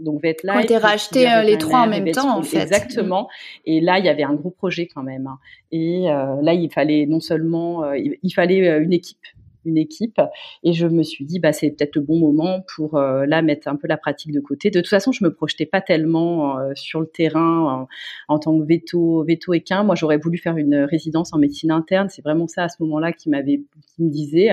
[0.00, 0.54] Donc VetLife.
[0.54, 2.62] Quand t'es racheté les trois en même temps, en fait.
[2.62, 3.28] Exactement.
[3.64, 5.26] Et là, il y avait un gros projet quand même.
[5.26, 5.38] Hein.
[5.72, 9.18] Et là, il fallait non seulement, il, fallait une équipe
[9.64, 10.20] une équipe
[10.62, 13.68] et je me suis dit bah c'est peut-être le bon moment pour euh, là mettre
[13.68, 14.70] un peu la pratique de côté.
[14.70, 17.86] De toute façon, je me projetais pas tellement euh, sur le terrain
[18.28, 19.82] en, tant que veto veto équin.
[19.82, 22.08] Moi, j'aurais voulu faire une résidence en médecine interne.
[22.08, 23.62] C'est vraiment ça à ce moment-là qui m'avait
[23.94, 24.50] qui me disait,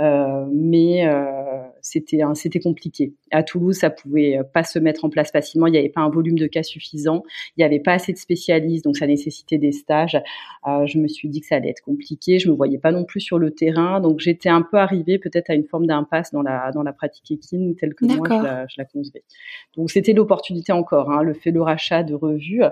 [0.00, 3.12] euh, mais euh, c'était c'était compliqué.
[3.30, 5.66] À Toulouse, ça pouvait pas se mettre en place facilement.
[5.66, 7.22] Il n'y avait pas un volume de cas suffisant.
[7.56, 10.20] Il n'y avait pas assez de spécialistes, donc ça nécessitait des stages.
[10.64, 12.38] je me suis dit que ça allait être compliqué.
[12.38, 15.50] Je me voyais pas non plus sur le terrain, donc j'étais un peu arrivé peut-être
[15.50, 18.66] à une forme d'impasse dans la dans la pratique équine telle que moi je la,
[18.66, 19.24] je la concevais.
[19.76, 22.62] Donc c'était l'opportunité encore, hein, le fait le rachat de revues,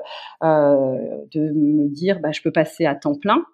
[0.43, 3.45] euh, de me dire bah je peux passer à temps plein.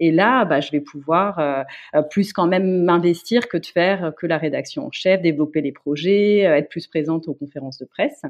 [0.00, 4.26] Et là, bah, je vais pouvoir euh, plus quand même m'investir que de faire que
[4.26, 8.22] la rédaction en chef, développer les projets, euh, être plus présente aux conférences de presse.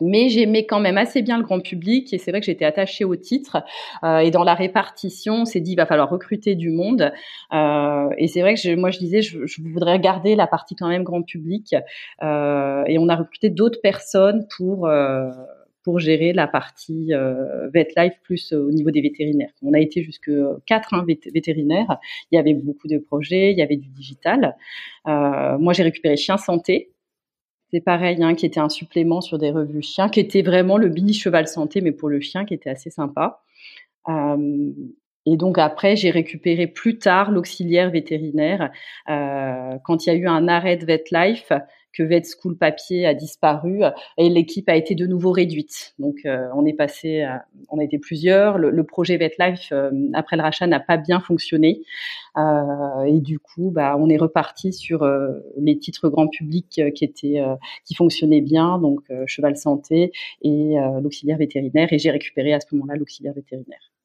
[0.00, 3.04] Mais j'aimais quand même assez bien le grand public et c'est vrai que j'étais attachée
[3.04, 3.64] au titre
[4.04, 7.12] euh, et dans la répartition, c'est dit il va falloir recruter du monde.
[7.52, 10.76] Euh, et c'est vrai que je, moi je disais je, je, voudrais garder la partie
[10.76, 11.74] quand même grand public
[12.22, 15.30] euh, et on a recruté d'autres personnes pour euh,
[15.86, 19.52] pour gérer la partie euh, vet life plus au niveau des vétérinaires.
[19.62, 20.32] On a été jusque
[20.66, 21.98] quatre hein, vétérinaires.
[22.32, 24.56] Il y avait beaucoup de projets, il y avait du digital.
[25.06, 26.90] Euh, moi j'ai récupéré Chien Santé
[27.70, 30.88] c'est pareil, hein, qui était un supplément sur des revues chiens, qui était vraiment le
[30.88, 33.42] mini cheval santé, mais pour le chien, qui était assez sympa.
[35.26, 38.70] Euh, et donc après, j'ai récupéré plus tard l'auxiliaire vétérinaire
[39.08, 41.52] euh, quand il y a eu un arrêt de VetLife
[41.96, 43.80] que Vet School Papier a disparu
[44.18, 45.94] et l'équipe a été de nouveau réduite.
[45.98, 47.26] Donc euh, on est passé,
[47.70, 48.58] on a été plusieurs.
[48.58, 51.80] Le, projet VetLife euh, après le rachat n'a pas bien fonctionné
[52.36, 55.08] euh, et du coup, bah, on est reparti sur
[55.56, 57.42] les titres grand public qui étaient,
[57.84, 60.12] qui fonctionnaient bien, donc cheval santé
[60.42, 61.92] et l'auxiliaire vétérinaire.
[61.92, 63.95] Et j'ai récupéré à ce moment-là l'auxiliaire vétérinaire.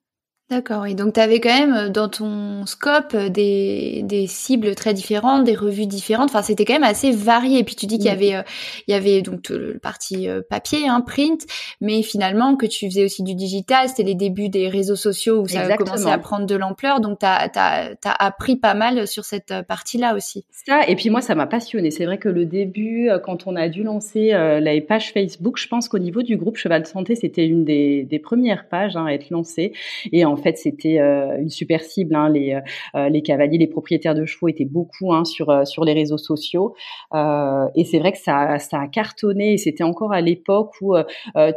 [0.52, 0.86] D'accord.
[0.86, 4.94] Et donc, tu avais quand même euh, dans ton scope euh, des, des cibles très
[4.94, 6.30] différentes, des revues différentes.
[6.30, 7.60] Enfin, c'était quand même assez varié.
[7.60, 8.42] Et puis, tu dis qu'il y avait, euh,
[8.86, 11.46] il y avait donc le, parti papier, hein, print,
[11.80, 13.88] mais finalement que tu faisais aussi du digital.
[13.88, 17.00] C'était les débuts des réseaux sociaux où ça a commencé à prendre de l'ampleur.
[17.00, 20.44] Donc, tu as, as, appris pas mal sur cette partie-là aussi.
[20.52, 21.92] Ça, et puis moi, ça m'a passionné.
[21.92, 25.88] C'est vrai que le début, quand on a dû lancer la page Facebook, je pense
[25.88, 29.14] qu'au niveau du groupe Cheval de Santé, c'était une des, des premières pages hein, à
[29.14, 29.72] être lancée.
[30.12, 32.16] Et en fait, c'était euh, une super cible.
[32.16, 32.60] Hein, les,
[32.96, 36.18] euh, les cavaliers, les propriétaires de chevaux étaient beaucoup hein, sur euh, sur les réseaux
[36.18, 36.76] sociaux.
[37.14, 39.54] et c'est vrai que ça, ça a cartonné.
[39.54, 40.96] Et c'était encore à l'époque où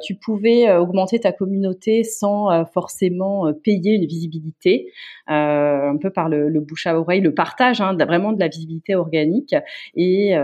[0.02, 4.92] tu pouvais augmenter ta communauté sans forcément payer une visibilité,
[5.26, 9.54] un peu par le, bouche à oreille, le partage, hein, vraiment de la visibilité organique.
[9.96, 10.34] Et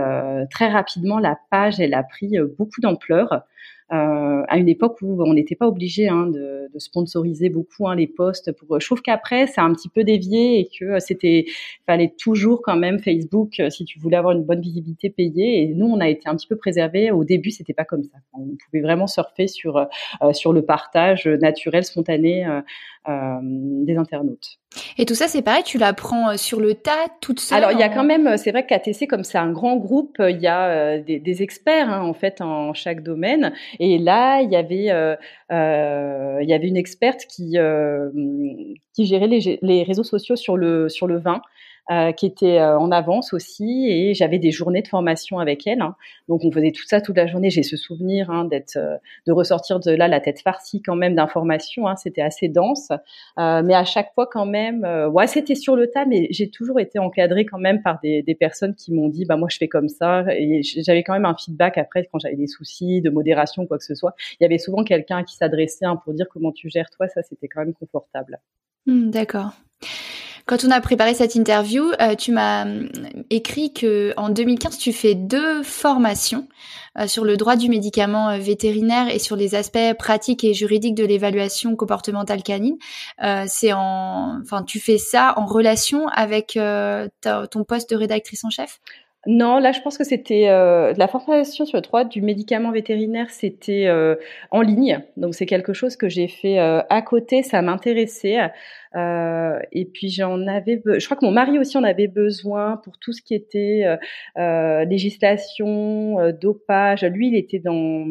[0.49, 3.45] très rapidement, la page, elle a pris beaucoup d'ampleur.
[3.93, 7.95] Euh, à une époque où on n'était pas obligé hein, de, de, sponsoriser beaucoup hein,
[7.95, 8.53] les postes.
[8.53, 8.79] Pour...
[8.79, 11.45] Je trouve qu'après, c'est un petit peu dévié et que c'était
[11.85, 15.63] fallait toujours quand même Facebook, euh, si tu voulais avoir une bonne visibilité, payer.
[15.63, 17.11] Et nous, on a été un petit peu préservés.
[17.11, 18.17] Au début, c'était pas comme ça.
[18.33, 22.61] On pouvait vraiment surfer sur euh, sur le partage naturel, spontané euh,
[23.07, 24.59] des internautes.
[24.97, 27.57] Et tout ça, c'est pareil, tu l'apprends euh, sur le tas, toute seule.
[27.57, 30.39] Alors, il y a quand même, c'est vrai qu'ATC, comme c'est un grand groupe, il
[30.39, 33.53] y a euh, des, des, experts hein, en fait en chaque domaine.
[33.79, 35.15] Et là, il y avait, euh,
[36.41, 37.57] il y avait une experte qui
[38.93, 41.41] qui gérait les, les réseaux sociaux sur le sur le vin.
[41.89, 45.81] Euh, qui était euh, en avance aussi, et j'avais des journées de formation avec elle.
[45.81, 45.95] Hein.
[46.29, 47.49] Donc on faisait tout ça toute la journée.
[47.49, 51.15] J'ai ce souvenir hein, d'être, euh, de ressortir de là la tête farcie quand même
[51.15, 51.87] d'informations.
[51.87, 51.95] Hein.
[51.95, 52.89] C'était assez dense,
[53.37, 56.99] mais à chaque fois quand même, ouais, c'était sur le tas, mais j'ai toujours été
[56.99, 60.23] encadrée quand même par des, personnes qui m'ont dit, bah moi je fais comme ça,
[60.29, 63.83] et j'avais quand même un feedback après quand j'avais des soucis de modération quoi que
[63.83, 64.13] ce soit.
[64.39, 67.07] Il y avait souvent quelqu'un qui s'adressait pour dire comment tu gères toi?
[67.07, 68.39] Ça c'était quand même confortable.
[68.85, 69.51] Hmm, d'accord.
[70.51, 72.89] Quand on a préparé cette interview, euh, tu m'as hum,
[73.29, 76.49] écrit que en 2015 tu fais deux formations
[76.99, 80.95] euh, sur le droit du médicament euh, vétérinaire et sur les aspects pratiques et juridiques
[80.95, 82.75] de l'évaluation comportementale canine.
[83.47, 86.59] c'est en, enfin, tu fais ça en relation avec
[87.21, 88.81] ton poste de rédactrice en chef?
[89.27, 93.29] Non, là, je pense que c'était euh, la formation sur le droit du médicament vétérinaire,
[93.29, 94.15] c'était euh,
[94.49, 94.99] en ligne.
[95.15, 97.43] Donc, c'est quelque chose que j'ai fait euh, à côté.
[97.43, 98.39] Ça m'intéressait.
[98.95, 100.81] Euh, et puis, j'en avais.
[100.85, 103.85] Je crois que mon mari aussi en avait besoin pour tout ce qui était
[104.35, 107.03] législation, dopage.
[107.03, 108.07] Lui, il était dans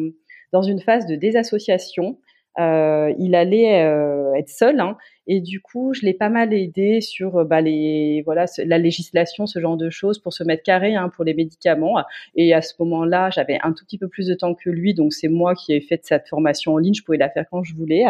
[0.53, 2.17] dans une phase de désassociation.
[2.59, 6.99] Euh, il allait euh, être seul hein, et du coup je l'ai pas mal aidé
[6.99, 10.95] sur euh, bah, les voilà la législation ce genre de choses pour se mettre carré
[10.95, 12.03] hein, pour les médicaments.
[12.35, 15.13] Et à ce moment-là j'avais un tout petit peu plus de temps que lui donc
[15.13, 16.93] c'est moi qui ai fait cette formation en ligne.
[16.93, 18.03] Je pouvais la faire quand je voulais.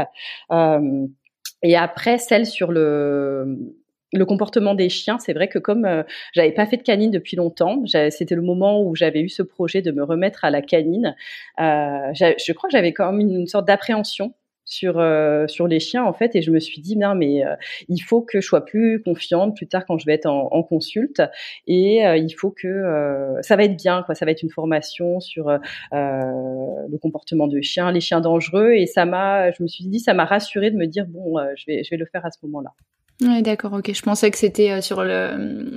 [0.51, 1.08] Euh,
[1.62, 3.75] et après celle sur le
[4.13, 7.38] le comportement des chiens, c'est vrai que comme euh, j'avais pas fait de canine depuis
[7.38, 11.15] longtemps, c'était le moment où j'avais eu ce projet de me remettre à la canine.
[11.60, 16.04] Euh, je crois que j'avais quand même une, sorte d'appréhension sur euh, sur les chiens
[16.06, 17.56] en fait et je me suis dit non mais euh,
[17.89, 20.63] il faut que je sois plus confiante plus tard quand je vais être en, en
[20.63, 21.21] consulte.
[21.67, 24.15] Et euh, il faut que ça va être bien quoi.
[24.15, 25.50] Ça va être une formation sur
[25.91, 28.74] le comportement de chiens les chiens dangereux.
[28.74, 31.65] Et ça m'a je me suis dit ça m'a rassurée de me dire bon je
[31.67, 32.71] vais je vais le faire à ce moment-là
[33.23, 33.93] oui, d'accord, ok.
[33.93, 35.29] Je pensais que c'était euh, sur le,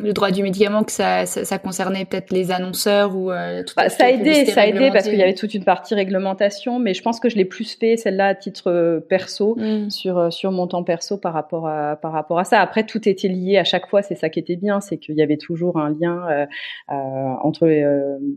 [0.02, 3.74] le, droit du médicament que ça, ça, ça concernait peut-être les annonceurs ou euh, tout
[3.76, 6.78] bah, Ça a aidé, ça a aidé parce qu'il y avait toute une partie réglementation,
[6.78, 9.90] mais je pense que je l'ai plus fait celle-là à titre euh, perso mm.
[9.90, 12.60] sur euh, sur mon temps perso par rapport à par rapport à ça.
[12.60, 14.00] Après, tout était lié à chaque fois.
[14.00, 16.46] C'est ça qui était bien, c'est qu'il y avait toujours un lien euh,
[16.88, 17.84] entre les,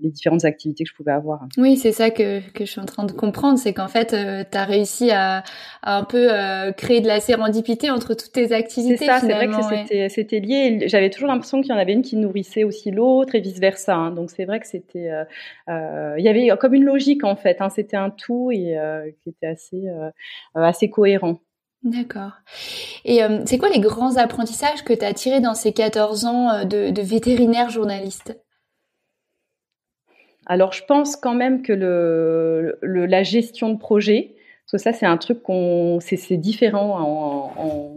[0.04, 1.46] les, différentes activités que je pouvais avoir.
[1.58, 4.58] Oui, c'est ça que que je suis en train de comprendre, c'est qu'en fait, tu
[4.58, 5.44] as réussi à,
[5.82, 6.28] à un peu
[6.76, 10.88] créer de la sérendipité entre toutes tes activités c'est ça, c'est vrai que c'était lié.
[10.88, 13.96] J'avais toujours l'impression qu'il y en avait une qui nourrissait aussi l'autre et vice versa.
[13.96, 14.12] Hein.
[14.12, 15.24] Donc c'est vrai que c'était, euh,
[15.70, 17.62] euh, il y avait comme une logique en fait.
[17.62, 17.70] Hein.
[17.70, 19.86] C'était un tout et euh, qui était assez
[20.54, 21.40] assez cohérent.
[21.84, 22.32] D'accord.
[23.06, 26.90] Et c'est quoi les grands apprentissages que tu as tirés dans ces 14 ans de,
[26.90, 28.38] de vétérinaire journaliste?
[30.48, 34.98] Alors je pense quand même que le, le, la gestion de projet, parce que ça
[34.98, 37.96] c'est un truc qu'on, c'est différent en, en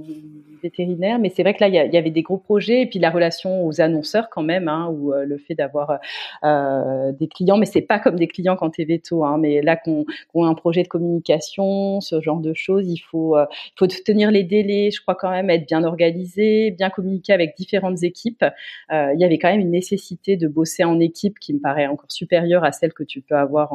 [0.62, 1.18] vétérinaire.
[1.18, 3.66] Mais c'est vrai que là, il y, avait des gros projets et puis la relation
[3.66, 5.98] aux annonceurs quand même, hein, ou euh, le fait d'avoir
[6.44, 7.56] euh, des clients.
[7.56, 9.24] Mais c'est pas comme des clients quand tu es veto.
[9.24, 12.98] Hein, mais là, qu'on qu a un projet de communication, ce genre de choses, il
[12.98, 13.46] faut, euh,
[13.78, 14.90] faut tenir les délais.
[14.90, 18.44] Je crois quand même être bien organisé, bien communiquer avec différentes équipes.
[18.92, 21.86] Euh, il y avait quand même une nécessité de bosser en équipe qui me paraît
[21.86, 23.72] encore supérieure à celle que tu peux avoir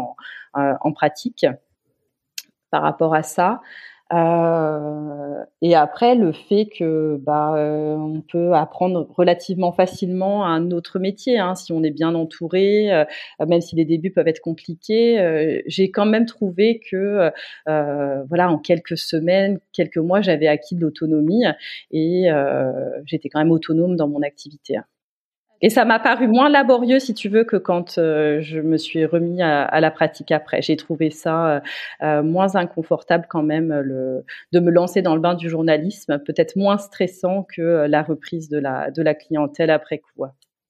[0.54, 1.45] en pratique
[2.71, 3.62] par rapport à ça.
[4.13, 11.00] Euh, et après, le fait que bah, euh, on peut apprendre relativement facilement un autre
[11.00, 13.06] métier hein, si on est bien entouré, euh,
[13.48, 15.20] même si les débuts peuvent être compliqués.
[15.20, 17.32] Euh, j'ai quand même trouvé que
[17.65, 21.44] voilà, en quelques semaines, quelques mois, j'avais acquis de l'autonomie
[21.91, 22.30] et
[23.06, 24.78] j'étais quand même autonome dans mon activité.
[24.78, 24.86] Hein.
[25.62, 29.06] Et ça m'a paru moins laborieux, si tu veux, que quand euh, je me suis
[29.06, 30.62] remis à, la pratique après.
[30.62, 31.60] J'ai trouvé ça euh,
[32.04, 33.70] euh, moins inconfortable quand même
[34.52, 38.60] de me lancer dans le bain du journalisme, peut-être moins stressant que la reprise de
[38.60, 40.26] la, de la clientèle après coup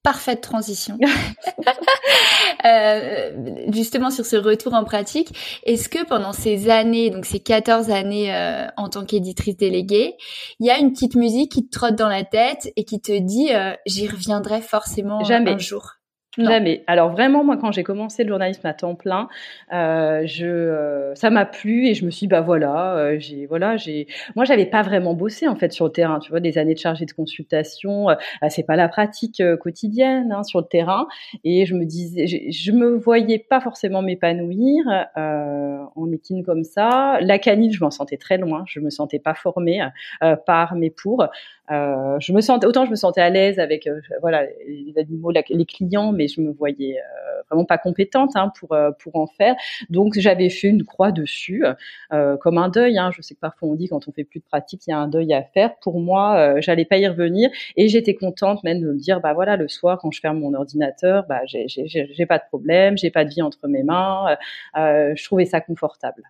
[0.05, 0.99] parfaite transition.
[2.65, 3.31] euh,
[3.73, 8.33] justement sur ce retour en pratique, est-ce que pendant ces années, donc ces 14 années
[8.33, 10.13] euh, en tant qu'éditrice déléguée,
[10.59, 13.17] il y a une petite musique qui te trotte dans la tête et qui te
[13.17, 15.95] dit euh, j'y reviendrai forcément un jour?
[16.37, 16.83] Jamais.
[16.87, 19.29] Alors vraiment, moi, quand j'ai commencé le journalisme à temps plein,
[19.71, 23.45] euh, je, euh, ça m'a plu et je me suis, dit, bah voilà, euh, j'ai,
[23.45, 24.07] voilà, j'ai.
[24.35, 26.19] Moi, j'avais pas vraiment bossé en fait sur le terrain.
[26.19, 28.15] Tu vois, des années de chargée de consultation, euh,
[28.49, 31.07] c'est pas la pratique euh, quotidienne hein, sur le terrain.
[31.43, 34.83] Et je me disais, je, me voyais pas forcément m'épanouir
[35.15, 37.19] en équine comme ça.
[37.21, 38.63] La canine, je m'en sentais très loin.
[38.67, 39.81] Je me sentais pas formée
[40.45, 41.25] par mes pour.
[41.69, 43.89] Je me sentais autant je me sentais à l'aise avec
[44.21, 46.97] voilà les animaux, les clients, mais je me voyais
[47.49, 49.55] vraiment pas compétente hein, pour pour en faire.
[49.89, 51.63] Donc j'avais fait une croix dessus,
[52.39, 52.97] comme un deuil.
[52.97, 53.11] Hein.
[53.15, 54.97] Je sais que parfois on dit quand on fait plus de pratique, il y a
[54.97, 55.75] un deuil à faire.
[55.81, 59.57] Pour moi, j'allais pas y revenir et j'étais contente même de me dire bah voilà
[59.57, 63.29] le soir quand je ferme mon ordinateur, bah j'ai pas de problème, j'ai pas de
[63.29, 64.37] vie entre mes mains.
[64.75, 66.23] je trouvais ça confortable.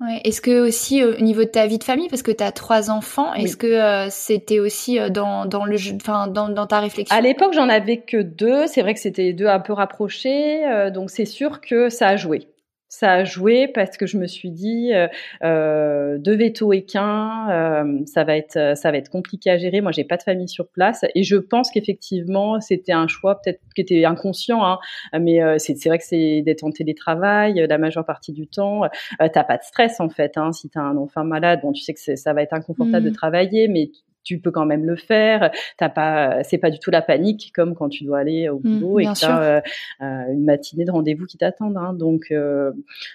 [0.00, 0.20] Ouais.
[0.24, 2.90] Est-ce que aussi au niveau de ta vie de famille, parce que tu as trois
[2.90, 7.16] enfants, est-ce que euh, c'était aussi euh, dans, dans le enfin dans, dans ta réflexion?
[7.16, 8.68] À l'époque, j'en avais que deux.
[8.68, 12.16] C'est vrai que c'était deux un peu rapprochés, euh, donc c'est sûr que ça a
[12.16, 12.46] joué
[12.88, 15.08] ça a joué parce que je me suis dit euh,
[15.42, 19.58] euh deux vétos et qu'un, euh, ça va être euh, ça va être compliqué à
[19.58, 19.80] gérer.
[19.80, 23.60] Moi, j'ai pas de famille sur place et je pense qu'effectivement c'était un choix peut-être
[23.74, 24.78] qui était inconscient, hein,
[25.20, 28.82] mais c'est c'est vrai que c'est d'être en télétravail la majeure partie du temps.
[29.18, 30.36] T'as pas de stress en fait.
[30.36, 33.10] Hein, si t'as un enfant malade, bon, tu sais que ça va être inconfortable de
[33.10, 33.14] mmh.
[33.14, 33.90] travailler, mais
[34.28, 35.50] tu peux quand même le faire.
[35.78, 38.78] T'as pas, c'est pas du tout la panique comme quand tu dois aller au mmh,
[38.78, 39.60] boulot et que t'as euh,
[40.02, 41.78] euh, une matinée de rendez-vous qui t'attendent.
[41.78, 41.94] Hein.
[41.94, 42.72] Donc, euh,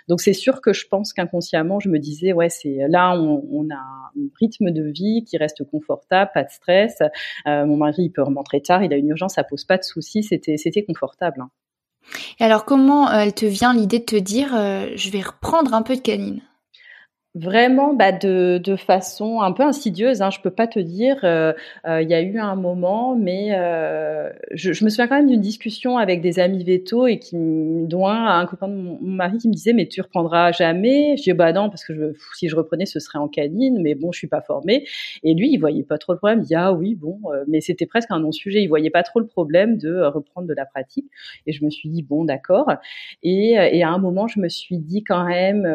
[0.07, 3.69] donc c'est sûr que je pense qu'inconsciemment, je me disais, ouais, c'est là, on, on,
[3.69, 6.97] a un rythme de vie qui reste confortable, pas de stress.
[7.45, 10.23] mon mari, il peut remonter tard, il a une urgence, ça pose pas de soucis.
[10.23, 11.41] C'était, c'était confortable.
[11.41, 11.49] Hein.
[12.39, 15.95] Et alors, comment elle te vient l'idée de te dire, je vais reprendre un peu
[15.95, 16.41] de canine?
[17.35, 20.21] Vraiment, bah de, de façon un peu insidieuse.
[20.21, 21.17] Hein, je peux pas te dire.
[21.23, 21.51] Euh,
[21.87, 25.25] euh, il y a eu un moment, mais euh, je, je, me souviens quand même
[25.25, 29.39] d'une discussion avec des amis veto et qui, dont un, un copain de mon, mari
[29.39, 31.17] qui me disait mais tu reprendras jamais.
[31.17, 32.03] Je dis bah non parce que je,
[32.35, 34.85] si je reprenais ce serait en canine, mais bon je suis pas formée.
[35.23, 36.41] Et lui il voyait pas trop le problème.
[36.41, 38.61] Il dit ah oui bon, mais c'était presque un non-sujet.
[38.61, 41.07] Il voyait pas trop le problème de reprendre de la pratique.
[41.47, 42.71] Et je me suis dit bon d'accord.
[43.23, 45.65] Et, et à un moment je me suis dit quand même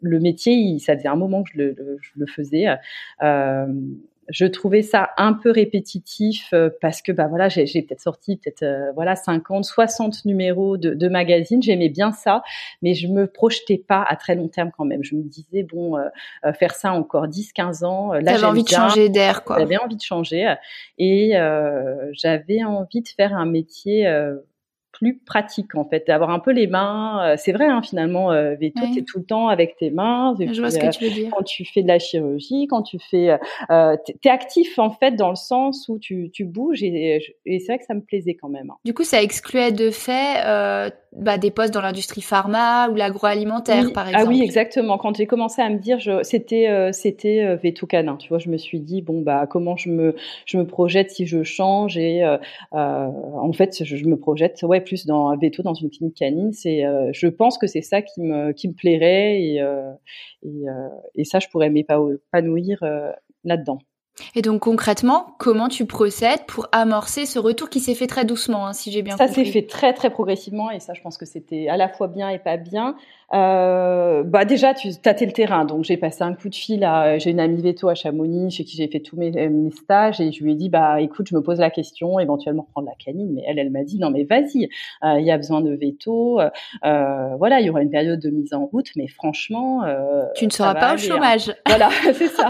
[0.00, 2.66] le métier, ça faisait un moment que je le, je le faisais.
[3.22, 3.66] Euh,
[4.30, 8.62] je trouvais ça un peu répétitif euh, parce que bah voilà j'ai peut-être sorti peut-être
[8.62, 11.62] euh, voilà 50 60 numéros de, de magazines.
[11.62, 12.42] J'aimais bien ça
[12.80, 15.02] mais je me projetais pas à très long terme quand même.
[15.02, 18.68] Je me disais bon euh, faire ça encore 10 15 ans là j'avais envie de
[18.68, 19.58] changer d'air quoi.
[19.58, 20.54] J'avais envie de changer.
[20.98, 21.32] Et
[22.12, 24.06] j'avais envie de faire un métier
[25.00, 27.24] plus pratique en fait, d'avoir un peu les mains.
[27.24, 30.34] Euh, c'est vrai hein, finalement, euh, Veto, es tout le temps avec tes mains.
[30.38, 31.30] Je vois ce que euh, tu veux dire.
[31.34, 33.38] Quand tu fais de la chirurgie, quand tu fais,
[33.70, 37.72] euh, es actif en fait dans le sens où tu, tu bouges et, et c'est
[37.72, 38.70] vrai que ça me plaisait quand même.
[38.70, 38.76] Hein.
[38.84, 43.92] Du coup, ça excluait de fait euh, bah, des postes dans l'industrie pharma ou l'agroalimentaire
[43.92, 44.24] par exemple.
[44.26, 44.98] Ah oui, exactement.
[44.98, 48.16] Quand j'ai commencé à me dire, c'était c'était Veto canin.
[48.16, 50.14] Tu vois, je me suis dit bon bah comment je me
[50.46, 52.24] je me projette si je change et
[52.72, 56.52] en fait je, je me projette ouais plus dans veto dans une clinique canine.
[56.52, 59.92] C'est, euh, je pense que c'est ça qui me, qui me plairait et, euh,
[60.42, 62.84] et, euh, et, ça, je pourrais m'épanouir
[63.44, 63.78] là-dedans.
[64.34, 68.66] Et donc concrètement, comment tu procèdes pour amorcer ce retour qui s'est fait très doucement,
[68.66, 69.46] hein, si j'ai bien ça compris?
[69.46, 72.08] Ça s'est fait très très progressivement et ça, je pense que c'était à la fois
[72.08, 72.96] bien et pas bien.
[73.32, 77.16] Euh, bah déjà, tu tâtais le terrain, donc j'ai passé un coup de fil à
[77.18, 80.32] j'ai une amie veto à Chamonix chez qui j'ai fait tous mes, mes, stages et
[80.32, 83.32] je lui ai dit bah écoute, je me pose la question, éventuellement prendre la canine,
[83.32, 84.68] mais elle elle m'a dit non mais vas-y,
[85.04, 88.30] euh, il y a besoin de veto, euh, voilà, il y aura une période de
[88.30, 89.82] mise en route, mais franchement,
[90.34, 90.96] tu ne seras pas au hein.
[90.96, 91.54] chômage.
[91.66, 92.48] Voilà, c'est ça,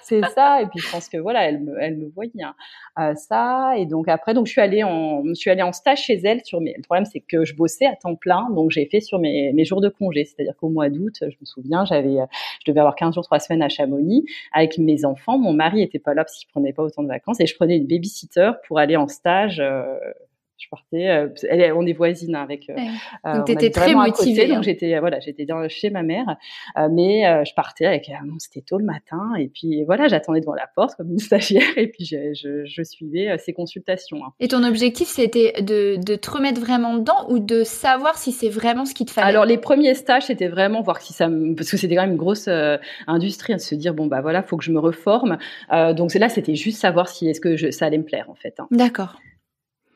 [0.00, 0.62] c'est ça.
[0.62, 3.14] Et puis je pense que voilà, elle me elle me voyait hein.
[3.14, 6.18] ça et donc après donc je suis allée en je suis allée en stage chez
[6.24, 9.00] elle sur mes le problème c'est que je bossais à temps plein donc j'ai fait
[9.00, 12.18] sur mes mes jours de congé c'est-à-dire qu'au mois d'août, je me souviens, j'avais,
[12.64, 15.38] je devais avoir 15 jours, 3 semaines à Chamonix avec mes enfants.
[15.38, 17.76] Mon mari était pas là parce qu'il prenait pas autant de vacances et je prenais
[17.76, 19.84] une babysitter pour aller en stage euh,
[20.56, 21.08] je partais.
[21.08, 22.70] Euh, elle, on est voisines hein, avec.
[22.70, 22.74] Euh,
[23.26, 24.46] euh, donc t'étais très motivée.
[24.46, 24.62] donc hein.
[24.62, 26.36] j'étais voilà, j'étais chez ma mère,
[26.90, 28.10] mais je partais avec.
[28.38, 31.88] c'était tôt le matin et puis voilà, j'attendais devant la porte comme une stagiaire et
[31.88, 34.24] puis je, je, je suivais ces consultations.
[34.24, 34.32] Hein.
[34.40, 38.48] Et ton objectif c'était de, de te remettre vraiment dedans ou de savoir si c'est
[38.48, 39.28] vraiment ce qui te fallait?
[39.28, 42.12] Alors les premiers stages c'était vraiment voir si ça me parce que c'était quand même
[42.12, 42.48] une grosse
[43.06, 45.38] industrie de se dire bon bah voilà faut que je me reforme.
[45.70, 48.56] donc là c'était juste savoir si est-ce que je, ça allait me plaire en fait.
[48.70, 49.16] D'accord.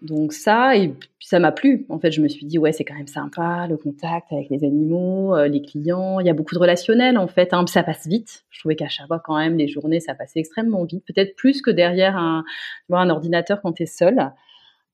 [0.01, 1.85] Donc ça, et ça m'a plu.
[1.89, 4.65] En fait, je me suis dit, ouais, c'est quand même sympa, le contact avec les
[4.65, 6.21] animaux, euh, les clients.
[6.21, 7.53] Il y a beaucoup de relationnel, en fait.
[7.53, 7.67] Hein.
[7.67, 8.45] Ça passe vite.
[8.51, 11.05] Je trouvais qu'à chaque fois, quand même, les journées, ça passait extrêmement vite.
[11.05, 12.45] Peut-être plus que derrière un,
[12.91, 14.31] un ordinateur quand tu es seul.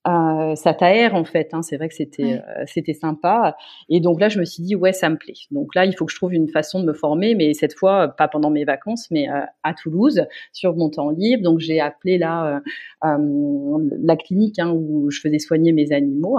[0.06, 1.54] Euh, ça t'aère en fait.
[1.54, 1.62] Hein.
[1.62, 3.56] C'est vrai que c'était euh, c'était sympa.
[3.88, 5.34] Et donc là, je me suis dit ouais, ça me plaît.
[5.50, 8.08] Donc là, il faut que je trouve une façon de me former, mais cette fois
[8.08, 11.42] pas pendant mes vacances, mais euh, à Toulouse sur mon temps libre.
[11.42, 12.60] Donc j'ai appelé là
[13.02, 16.38] la clinique hein, où je faisais soigner mes animaux.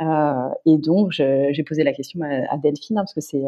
[0.00, 3.42] Et donc j'ai posé la question à, Delphine hein, parce que c'est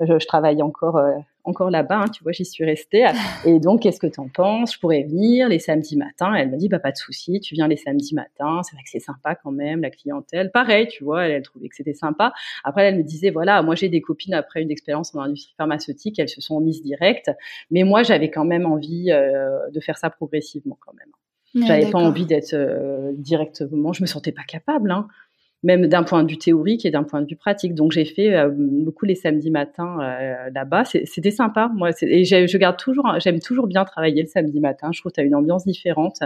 [0.00, 1.00] je, je, travaille encore
[1.44, 3.04] encore là-bas, hein, tu vois, j'y suis restée.
[3.44, 4.74] Et donc, qu'est-ce que tu en penses?
[4.74, 6.34] Je pourrais venir les samedis matins?
[6.34, 8.62] Elle m'a dit, bah pas de souci, tu viens les samedis matins.
[8.62, 10.50] C'est vrai que c'est sympa quand même, la clientèle.
[10.50, 12.32] Pareil, tu vois, elle, elle trouvait que c'était sympa.
[12.64, 16.18] Après, elle me disait, voilà, moi j'ai des copines après une expérience en industrie pharmaceutique,
[16.18, 17.30] elles se sont mises direct.
[17.70, 21.08] Mais moi, j'avais quand même envie euh, de faire ça progressivement quand même.
[21.66, 24.90] J'avais pas envie d'être euh, directement, je me sentais pas capable.
[24.90, 25.06] Hein
[25.64, 27.74] même d'un point de vue théorique et d'un point de vue pratique.
[27.74, 30.84] Donc j'ai fait euh, beaucoup les samedis matins euh, là-bas.
[30.84, 31.90] C'était sympa, moi.
[32.02, 34.90] Et je garde toujours, j'aime toujours bien travailler le samedi matin.
[34.92, 36.20] Je trouve que tu as une ambiance différente.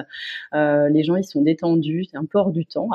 [0.55, 2.91] Euh, les gens ils sont détendus, un peu hors du temps.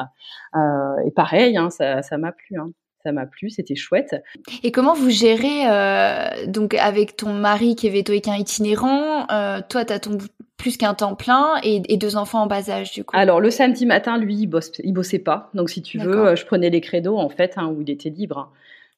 [0.53, 2.57] et pareil, hein, ça m'a plu.
[2.59, 2.71] Hein
[3.03, 4.15] ça m'a plu, c'était chouette.
[4.63, 5.65] Et comment vous gérez
[6.47, 10.17] donc avec ton mari qui est vétoïquin itinérant, toi tu as ton
[10.63, 13.13] plus qu'un temps plein et, deux enfants en bas âge du coup.
[13.17, 16.35] Alors le samedi matin, lui, il, bosse, il bossait pas, donc si tu veux, euh,
[16.37, 18.49] je prenais les créneaux en fait hein, où il était libre.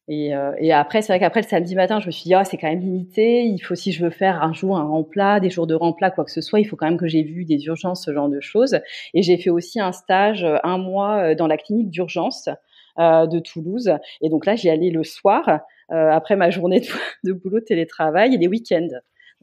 [0.07, 2.43] Et, euh, et après, c'est vrai qu'après le samedi matin, je me suis dit, ah,
[2.43, 3.45] c'est quand même limité.
[3.45, 6.23] Il faut, si je veux faire un jour un remplat, des jours de remplat, quoi
[6.23, 8.39] que ce soit, il faut quand même que j'ai vu des urgences, ce genre de
[8.39, 8.77] choses.
[9.15, 12.49] Et j'ai fait aussi un stage, un mois dans la clinique d'urgence
[12.97, 13.91] euh, de Toulouse.
[14.21, 15.43] Et donc là, j'y allais le soir,
[15.91, 16.87] euh, après ma journée de,
[17.29, 18.87] de boulot télétravail et les week-ends.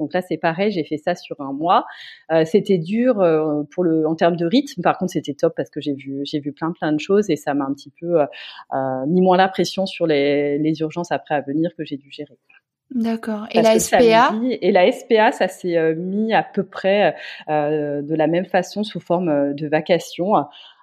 [0.03, 1.87] Donc là, c'est pareil, j'ai fait ça sur un mois.
[2.33, 4.83] Euh, c'était dur euh, pour le, en termes de rythme.
[4.83, 7.37] Par contre, c'était top parce que j'ai vu, j'ai vu plein plein de choses et
[7.37, 8.27] ça m'a un petit peu euh,
[9.07, 12.37] mis moins la pression sur les, les urgences après à venir que j'ai dû gérer.
[12.91, 13.47] D'accord.
[13.53, 17.15] Et la SPA Et la SPA, ça s'est mis à peu près
[17.49, 20.35] de la même façon sous forme de vacation.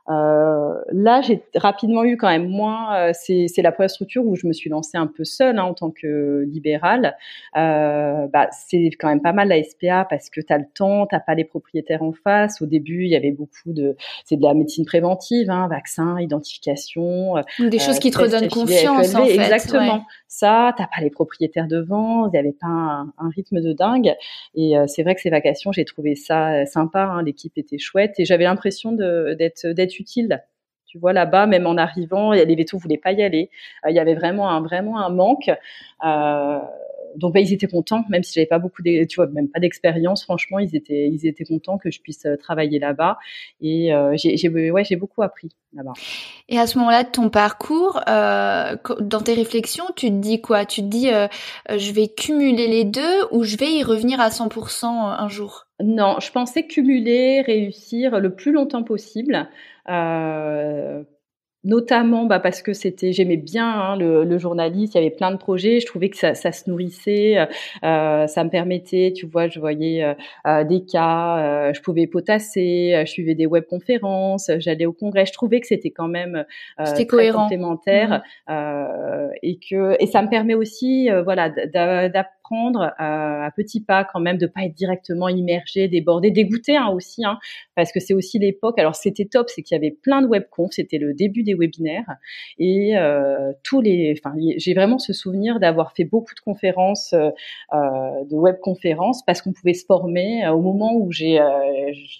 [0.09, 2.95] Euh, là, j'ai rapidement eu quand même moins.
[2.95, 5.73] Euh, c'est la première structure où je me suis lancée un peu seule hein, en
[5.73, 7.15] tant que libérale.
[7.57, 11.05] Euh, bah, c'est quand même pas mal la SPA parce que tu as le temps,
[11.05, 12.61] t'as pas les propriétaires en face.
[12.61, 13.95] Au début, il y avait beaucoup de,
[14.25, 17.35] c'est de la médecine préventive, hein, vaccins, identification.
[17.59, 19.35] Des choses qui te redonnent confiance en fait.
[19.35, 20.05] Exactement.
[20.27, 22.29] Ça, t'as pas les propriétaires devant.
[22.29, 24.15] Il y avait pas un, un rythme de dingue.
[24.55, 27.03] Et c'est vrai que ces vacations, j'ai trouvé ça sympa.
[27.03, 30.43] Hein, L'équipe était chouette et j'avais l'impression d'être d'être utile.
[30.89, 33.51] Tu vois là-bas, même en arrivant, les vétos voulaient pas y aller.
[33.85, 35.51] Euh, il y avait vraiment un vraiment un manque.
[36.03, 36.59] Euh,
[37.15, 39.59] donc bah, ils étaient contents, même si j'avais pas beaucoup, de, tu vois, même pas
[39.59, 40.23] d'expérience.
[40.23, 43.19] Franchement, ils étaient ils étaient contents que je puisse euh, travailler là-bas.
[43.61, 45.93] Et j'ai ouais j'ai beaucoup appris là-bas.
[46.47, 50.65] Et à ce moment-là de ton parcours, dans tes réflexions, tu te dis quoi?
[50.65, 51.09] Tu te dis
[51.69, 55.67] je vais cumuler les deux ou je vais y revenir à 100% un jour?
[55.81, 59.47] Non, je pensais cumuler, réussir le plus longtemps possible.
[59.89, 61.03] Euh,
[61.63, 65.31] notamment bah, parce que c'était j'aimais bien hein, le, le, journaliste il y avait plein
[65.31, 67.37] de projets je trouvais que ça, ça se nourrissait
[67.83, 70.13] euh, ça me permettait tu vois je voyais euh,
[70.47, 74.93] euh des cas euh, je pouvais potasser euh, je suivais des web conférences j'allais au
[74.93, 76.45] congrès je trouvais que c'était quand même
[76.77, 77.43] très cohérent.
[77.43, 79.31] complémentaire mmh.
[79.43, 81.49] et que et ça me permet aussi voilà
[82.49, 86.89] d'apprendre apprendre à, petits pas quand même, de pas être directement immergé, débordé, dégoûté hein,
[86.89, 87.37] aussi, hein,
[87.75, 88.79] parce que c'est aussi l'époque.
[88.79, 92.15] Alors c'était top, c'est qu'il y avait plein de webconf, c'était le début des webinaires
[92.57, 94.15] et euh, tous les.
[94.17, 97.29] Enfin, j'ai vraiment ce souvenir d'avoir fait beaucoup de conférences, euh,
[97.73, 97.77] euh
[98.29, 101.45] de webconférences, parce qu'on pouvait se former euh, au moment où j'ai, euh,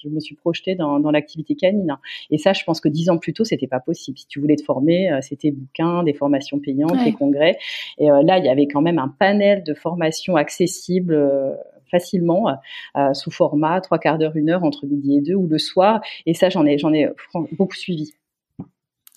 [0.03, 1.97] je me suis projetée dans, dans l'activité canine.
[2.31, 4.17] Et ça, je pense que dix ans plus tôt, c'était pas possible.
[4.17, 7.57] Si tu voulais te former, c'était bouquins, des formations payantes, des congrès.
[7.97, 11.55] Et là, il y avait quand même un panel de formations accessible euh,
[11.91, 12.57] facilement
[12.97, 16.01] euh, sous format trois quarts d'heure, une heure entre midi et deux ou le soir.
[16.25, 17.09] Et ça, j'en ai, j'en ai
[17.51, 18.13] beaucoup suivi.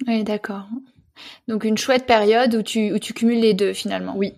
[0.07, 0.66] Oui, d'accord.
[1.48, 4.14] Donc une chouette période où tu, où tu cumules les deux finalement.
[4.16, 4.32] Oui,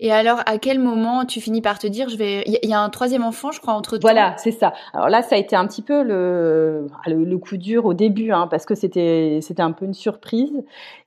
[0.00, 2.80] et alors, à quel moment tu finis par te dire, je vais, il y, a
[2.80, 3.98] un troisième enfant, je crois, entre.
[4.00, 4.74] Voilà, c'est ça.
[4.92, 8.46] Alors là, ça a été un petit peu le, le, coup dur au début, hein,
[8.50, 10.52] parce que c'était, c'était un peu une surprise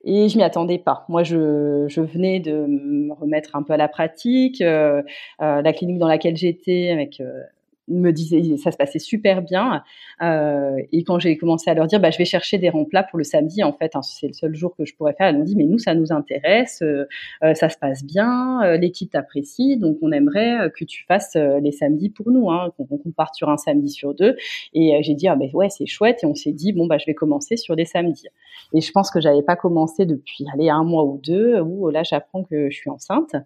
[0.03, 1.05] et je m'y attendais pas.
[1.09, 4.61] Moi, je, je venais de me remettre un peu à la pratique.
[4.61, 5.01] Euh,
[5.41, 7.43] euh, la clinique dans laquelle j'étais, avec euh,
[7.89, 9.83] me disait ça se passait super bien.
[10.21, 13.17] Euh, et quand j'ai commencé à leur dire bah je vais chercher des remplats pour
[13.17, 15.43] le samedi en fait hein, c'est le seul jour que je pourrais faire elles m'ont
[15.43, 17.05] dit mais nous ça nous intéresse euh,
[17.43, 21.71] euh, ça se passe bien euh, l'équipe t'apprécie donc on aimerait que tu fasses les
[21.71, 24.35] samedis pour nous hein, qu'on on parte sur un samedi sur deux.
[24.73, 26.19] Et j'ai dit ah ben ouais c'est chouette.
[26.23, 28.27] Et on s'est dit bon bah je vais commencer sur des samedis.
[28.73, 32.03] Et je pense que j'avais pas commencé depuis allez un mois ou deux où là
[32.03, 33.35] j'apprends que je suis enceinte.
[33.35, 33.39] euh,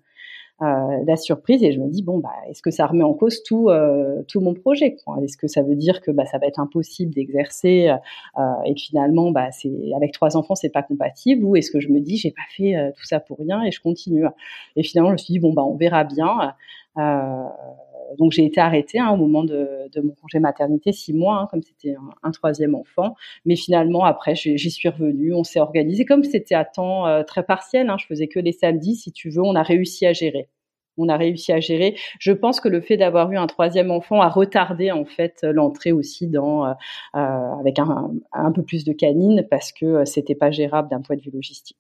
[0.60, 3.70] la surprise et je me dis bon bah est-ce que ça remet en cause tout
[3.70, 7.14] euh, tout mon projet Est-ce que ça veut dire que bah, ça va être impossible
[7.14, 7.90] d'exercer
[8.38, 11.44] euh, et que finalement bah c'est avec trois enfants c'est pas compatible?
[11.44, 13.82] Ou est-ce que je me dis j'ai pas fait tout ça pour rien et je
[13.82, 14.26] continue?
[14.76, 16.54] Et finalement je me suis dit bon bah on verra bien.
[18.18, 21.62] Donc j'ai été arrêtée hein, au moment de, mon congé maternité, six mois, hein, comme
[21.62, 23.16] c'était un, troisième enfant.
[23.46, 26.06] Mais finalement, après, j'y suis revenue, on s'est organisé.
[26.06, 29.42] Comme c'était à temps très partiel, hein, je faisais que les samedis, si tu veux,
[29.42, 30.50] on a réussi à gérer.
[30.98, 31.96] on a réussi à gérer.
[32.20, 35.92] Je pense que le fait d'avoir eu un troisième enfant a retardé en fait l'entrée
[35.92, 36.74] aussi dans euh,
[37.14, 41.22] avec un, un, peu plus de canines parce que c'était pas gérable d'un point de
[41.22, 41.78] vue logistique.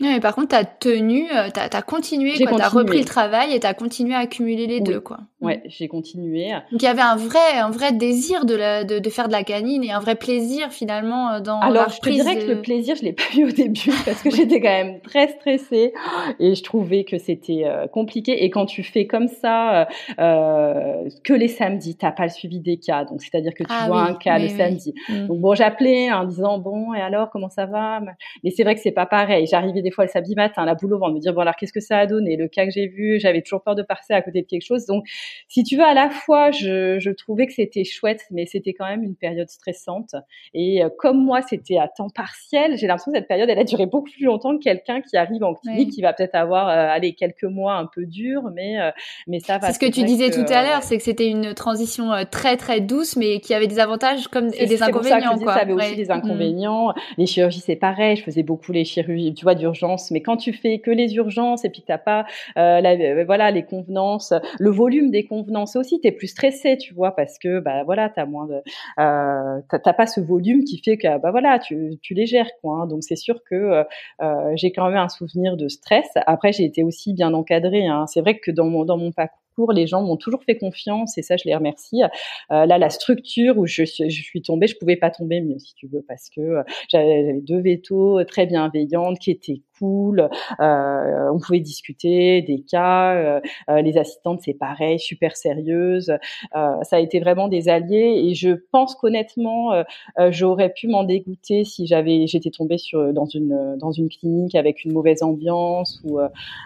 [0.00, 3.60] Mais par contre, tu as tenu, tu as, continué, tu as repris le travail et
[3.60, 5.00] tu as continué à accumuler les deux.
[5.00, 5.18] Quoi.
[5.40, 6.50] Ouais, j'ai continué.
[6.70, 9.32] Donc il y avait un vrai, un vrai désir de, la, de, de, faire de
[9.32, 12.60] la canine et un vrai plaisir finalement euh, dans Alors je te dirais que le
[12.60, 15.94] plaisir, je l'ai pas eu au début parce que j'étais quand même très stressée
[16.38, 18.44] et je trouvais que c'était euh, compliqué.
[18.44, 19.88] Et quand tu fais comme ça,
[20.18, 23.86] euh, que les samedis, t'as pas le suivi des cas, donc c'est-à-dire que tu ah
[23.86, 24.92] vois un cas le samedi.
[25.08, 25.26] Mm.
[25.26, 28.00] Donc bon, j'appelais en disant bon et alors comment ça va?
[28.44, 29.46] Mais c'est vrai que c'est pas pareil.
[29.46, 31.72] J'arrivais des fois le samedi matin, la boule au ventre, me dire bon alors qu'est-ce
[31.72, 32.36] que ça a donné?
[32.36, 34.86] Le cas que j'ai vu, j'avais toujours peur de passer à côté de quelque chose,
[34.86, 35.04] donc
[35.48, 38.86] si tu veux, à la fois, je, je trouvais que c'était chouette, mais c'était quand
[38.86, 40.14] même une période stressante.
[40.54, 43.64] Et euh, comme moi, c'était à temps partiel, j'ai l'impression que cette période, elle a
[43.64, 46.88] duré beaucoup plus longtemps que quelqu'un qui arrive en clinique, qui va peut-être avoir, euh,
[46.88, 48.90] allez, quelques mois un peu durs, mais, euh,
[49.26, 49.68] mais ça va.
[49.68, 52.80] C'est ce que tu disais tout à l'heure, c'est que c'était une transition très, très
[52.80, 55.38] douce, mais qui avait des avantages comme et des inconvénients.
[55.38, 56.12] Ça, ça avait aussi des mm.
[56.12, 56.94] inconvénients.
[57.18, 58.16] Les chirurgies, c'est pareil.
[58.16, 59.79] Je faisais beaucoup les chirurgies, tu vois, d'urgence.
[60.10, 62.26] Mais quand tu fais que les urgences et puis que t'as pas,
[62.56, 67.14] la, voilà, les convenances, le volume des convenances, aussi, tu es plus stressé, tu vois,
[67.14, 68.62] parce que bah voilà, t'as moins de,
[68.98, 72.82] euh, t'as pas ce volume qui fait que bah voilà, tu, tu les gères quoi.
[72.82, 72.86] Hein.
[72.86, 73.84] donc c'est sûr que euh,
[74.22, 76.08] euh, j'ai quand même un souvenir de stress.
[76.26, 77.86] Après, j'ai été aussi bien encadrée.
[77.86, 78.06] Hein.
[78.06, 79.38] C'est vrai que dans mon dans mon parcours
[79.72, 82.02] les gens m'ont toujours fait confiance et ça, je les remercie.
[82.50, 85.86] Euh, là, la structure où je, suis tombée, je pouvais pas tomber mieux, si tu
[85.86, 90.28] veux, parce que euh, j'avais deux vétos très bienveillantes qui étaient cool.
[90.60, 93.40] Euh, on pouvait discuter des cas.
[93.68, 96.12] Les assistantes, c'est pareil, super sérieuses.
[96.52, 99.82] ça a été vraiment des alliés et je pense qu'honnêtement,
[100.28, 104.84] j'aurais pu m'en dégoûter si j'avais j'étais tombée sur dans une dans une clinique avec
[104.84, 106.18] une mauvaise ambiance ou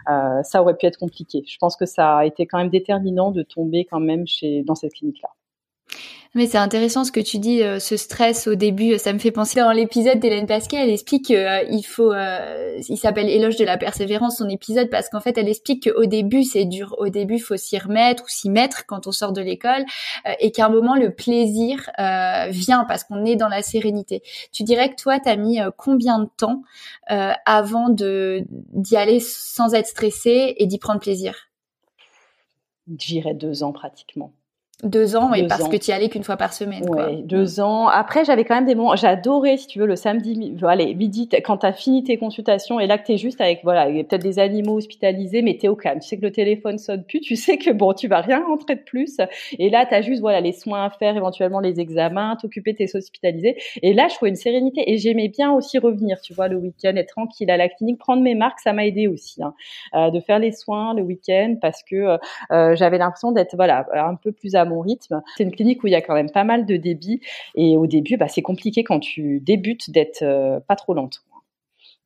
[0.07, 1.45] ça aurait pu être compliqué.
[1.47, 4.75] Je pense que ça a été quand même déterminant de tomber quand même chez dans
[4.75, 5.31] cette clinique là.
[6.37, 8.99] Mais c'est intéressant ce que tu dis, euh, ce stress au début.
[8.99, 12.97] Ça me fait penser dans l'épisode d'Hélène Pasquet, elle explique qu'il euh, faut, euh, il
[12.97, 16.65] s'appelle éloge de la persévérance son épisode parce qu'en fait elle explique qu'au début c'est
[16.65, 19.85] dur, au début faut s'y remettre ou s'y mettre quand on sort de l'école
[20.41, 21.91] et qu'à un moment le plaisir
[22.49, 24.23] vient parce qu'on est dans la sérénité.
[24.53, 26.63] Tu dirais que toi t'as mis combien de temps
[27.07, 31.35] avant d'y aller sans être stressé et d'y prendre plaisir?
[32.99, 34.33] J'irais deux ans pratiquement.
[34.83, 36.89] Deux ans, et parce que tu y allais qu'une fois par semaine.
[36.91, 37.87] Ouais, deux ans.
[37.87, 38.97] Après, j'avais quand même des moments.
[38.97, 42.87] J'adorais, si tu veux, le samedi, allez, midi, quand tu as fini tes consultations et
[42.87, 45.77] là que tu es juste avec, voilà, peut-être des animaux hospitalisés, mais tu es au
[45.77, 46.01] calme.
[46.01, 48.75] Tu sais que le téléphone sonne plus, tu sais que bon, tu vas rien rentrer
[48.75, 49.19] de plus.
[49.59, 52.89] Et là, tu as juste, voilà, les soins à faire, éventuellement les examens, t'occuper tes
[52.95, 53.57] hospitalisés.
[53.83, 56.95] Et là, je trouvais une sérénité et j'aimais bien aussi revenir, tu vois, le week-end,
[56.97, 59.55] être tranquille à la clinique, prendre mes marques, ça m'a aidé aussi, hein,
[59.95, 62.17] euh, de faire les soins le week-end parce que euh,
[62.51, 65.23] euh j'avais l'impression d'être, voilà, un peu plus à mon rythme.
[65.37, 67.21] C'est une clinique où il y a quand même pas mal de débit
[67.55, 71.25] et au début, bah, c'est compliqué quand tu débutes d'être euh, pas trop lente.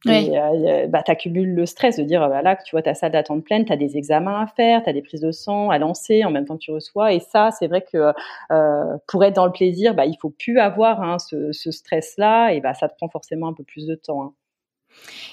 [0.07, 3.45] Euh, bah, tu accumules le stress de dire, bah, là, tu vois ta salle d'attente
[3.45, 6.25] pleine, tu as des examens à faire, tu as des prises de sang à lancer
[6.25, 7.13] en même temps que tu reçois.
[7.13, 8.13] Et ça, c'est vrai que
[8.53, 12.51] euh, pour être dans le plaisir, bah, il faut plus avoir hein, ce, ce stress-là
[12.53, 14.23] et bah, ça te prend forcément un peu plus de temps.
[14.23, 14.33] Hein.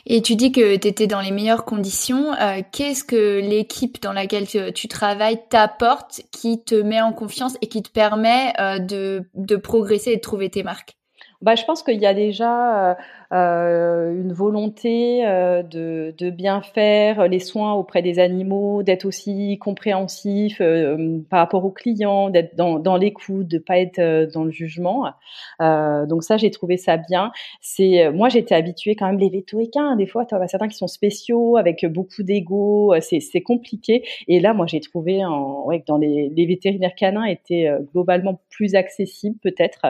[0.05, 2.33] Et tu dis que tu étais dans les meilleures conditions.
[2.33, 7.67] Euh, qu'est-ce que l'équipe dans laquelle tu, travailles t'apporte qui te met en confiance et
[7.67, 10.95] qui te permet euh, de, de progresser et de trouver tes marques?
[11.41, 12.95] Bah, je pense qu'il y a déjà euh,
[13.33, 19.57] euh, une volonté euh, de, de, bien faire les soins auprès des animaux, d'être aussi
[19.59, 24.43] compréhensif euh, par rapport aux clients, d'être dans, dans l'écoute, de pas être euh, dans
[24.43, 25.11] le jugement.
[25.59, 27.31] donc ça, j'ai trouvé ça bien.
[27.61, 29.95] C'est moi, j'étais habituée quand même les vétoéquins.
[29.95, 32.93] Des fois, tu as certains qui sont spéciaux avec beaucoup d'ego.
[33.01, 34.03] C'est compliqué.
[34.27, 35.21] Et là, moi, j'ai trouvé
[35.65, 39.85] ouais, que dans les, les vétérinaires canins étaient globalement plus accessibles, peut-être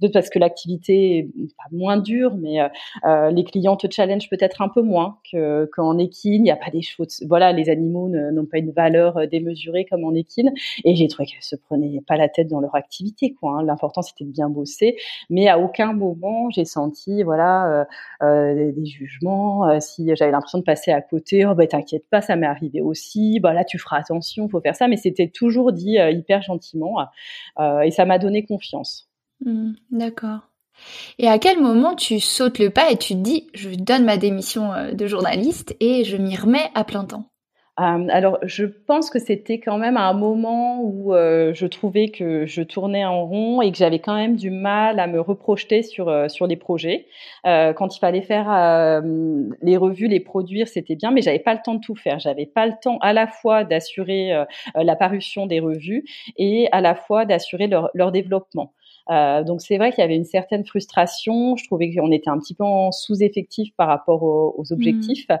[0.00, 2.60] peut-être parce que l'activité est pas moins dure, mais
[3.04, 6.34] euh, les clients te challenge peut-être un peu moins qu'en équine.
[6.34, 7.24] Il n'y a pas des choses.
[7.28, 10.52] Voilà, les animaux n'ont pas une valeur euh, démesurée comme en équine.
[10.84, 13.34] Et j'ai trouvé qu'elles se prenaient pas la tête dans leur activité.
[13.34, 13.58] Quoi.
[13.58, 13.62] Hein.
[13.64, 14.96] L'important c'était de bien bosser,
[15.28, 17.86] mais à aucun moment j'ai senti voilà
[18.22, 19.80] euh, des jugements.
[19.80, 23.40] si j'avais l'impression de passer à côté, oh bah t'inquiète pas, ça m'est arrivé aussi.
[23.40, 24.88] Bah là tu feras attention, faut faire ça.
[24.88, 26.96] Mais c'était toujours dit hyper gentiment
[27.58, 29.09] et ça m'a donné confiance.
[29.44, 30.50] Mmh, d'accord.
[31.18, 34.72] Et à quel moment tu sautes le pas et tu dis, je donne ma démission
[34.72, 37.26] euh, de journaliste et je m'y remets à plein temps?
[37.78, 42.44] Euh, alors, je pense que c'était quand même un moment où euh, je trouvais que
[42.44, 46.12] je tournais en rond et que j'avais quand même du mal à me reprojeter sur
[46.30, 47.06] sur les projets.
[47.44, 49.02] quand il fallait faire
[49.62, 52.18] les revues, les produire, c'était bien, mais j'avais pas le temps de tout faire.
[52.18, 56.04] J'avais pas le temps à la fois d'assurer la parution des revues
[56.36, 58.74] et à la fois d'assurer leur, leur développement.
[59.10, 61.56] Euh, donc c'est vrai qu'il y avait une certaine frustration.
[61.56, 65.26] Je trouvais qu'on était un petit peu en sous-effectif par rapport aux, objectifs.
[65.28, 65.34] Mmh.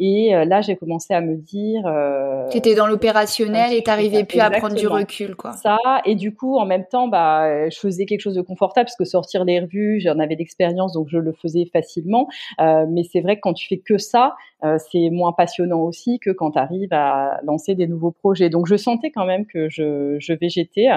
[0.00, 1.86] Et euh, là, j'ai commencé à me dire.
[1.86, 5.52] Euh, tu étais dans l'opérationnel et t'arrivais plus à prendre du recul, quoi.
[5.52, 5.78] Ça.
[6.04, 9.04] Et du coup, en même temps, bah, je faisais quelque chose de confortable parce que
[9.04, 12.28] sortir les revues, j'en avais d'expérience, donc je le faisais facilement.
[12.60, 16.18] Euh, mais c'est vrai que quand tu fais que ça, euh, c'est moins passionnant aussi
[16.18, 18.50] que quand tu arrives à lancer des nouveaux projets.
[18.50, 20.88] Donc je sentais quand même que je, je végétais.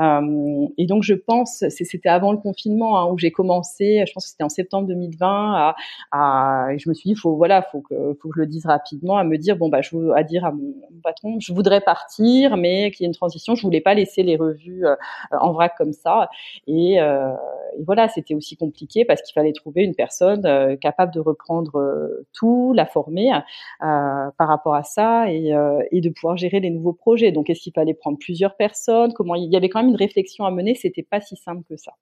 [0.00, 4.04] Euh, et donc, je pense, c'était avant le confinement hein, où j'ai commencé.
[4.06, 5.26] Je pense que c'était en septembre 2020.
[5.54, 5.76] À,
[6.12, 9.16] à, je me suis dit, faut voilà, faut que, faut que je le dise rapidement,
[9.16, 12.90] à me dire bon bah, je à dire à mon, patron, je voudrais partir, mais
[12.90, 13.54] qu'il y ait une transition.
[13.54, 14.96] Je voulais pas laisser les revues euh,
[15.30, 16.28] en vrac comme ça.
[16.66, 17.32] Et, euh,
[17.78, 21.76] et voilà, c'était aussi compliqué parce qu'il fallait trouver une personne euh, capable de reprendre
[21.76, 23.32] euh, tout, la former
[23.80, 25.52] par rapport à ça et,
[25.90, 27.32] et de pouvoir gérer les nouveaux projets.
[27.32, 29.12] Donc, est-ce qu'il fallait prendre plusieurs personnes?
[29.12, 30.74] Comment il y avait quand même une réflexion à mener.
[30.74, 31.92] C'était pas si simple que ça.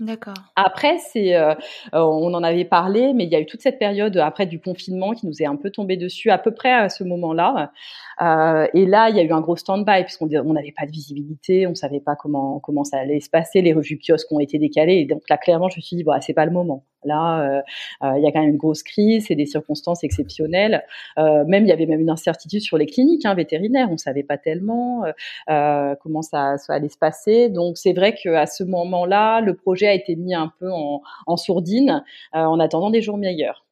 [0.00, 0.34] D'accord.
[0.56, 1.54] Après, c'est, euh,
[1.94, 4.60] euh, on en avait parlé, mais il y a eu toute cette période après du
[4.60, 7.72] confinement qui nous est un peu tombé dessus à peu près à ce moment-là.
[8.20, 10.90] Euh, et là, il y a eu un gros stand-by puisqu'on on n'avait pas de
[10.90, 13.60] visibilité, on savait pas comment comment ça allait se passer.
[13.60, 16.12] Les revues kiosques ont été décalées, et donc là, clairement, je me suis dit, bon,
[16.20, 16.84] c'est pas le moment.
[17.04, 17.62] Là,
[18.02, 20.84] il y a quand même une grosse crise, c'est des circonstances exceptionnelles.
[21.16, 24.38] même il y avait même une incertitude sur les cliniques hein, vétérinaires, on savait pas
[24.38, 25.04] tellement
[25.46, 27.48] comment ça, ça allait se passer.
[27.48, 32.04] Donc c'est vrai qu'à ce moment-là, le projet a été mis un peu en, sourdine
[32.34, 33.64] euh, en attendant des jours meilleurs.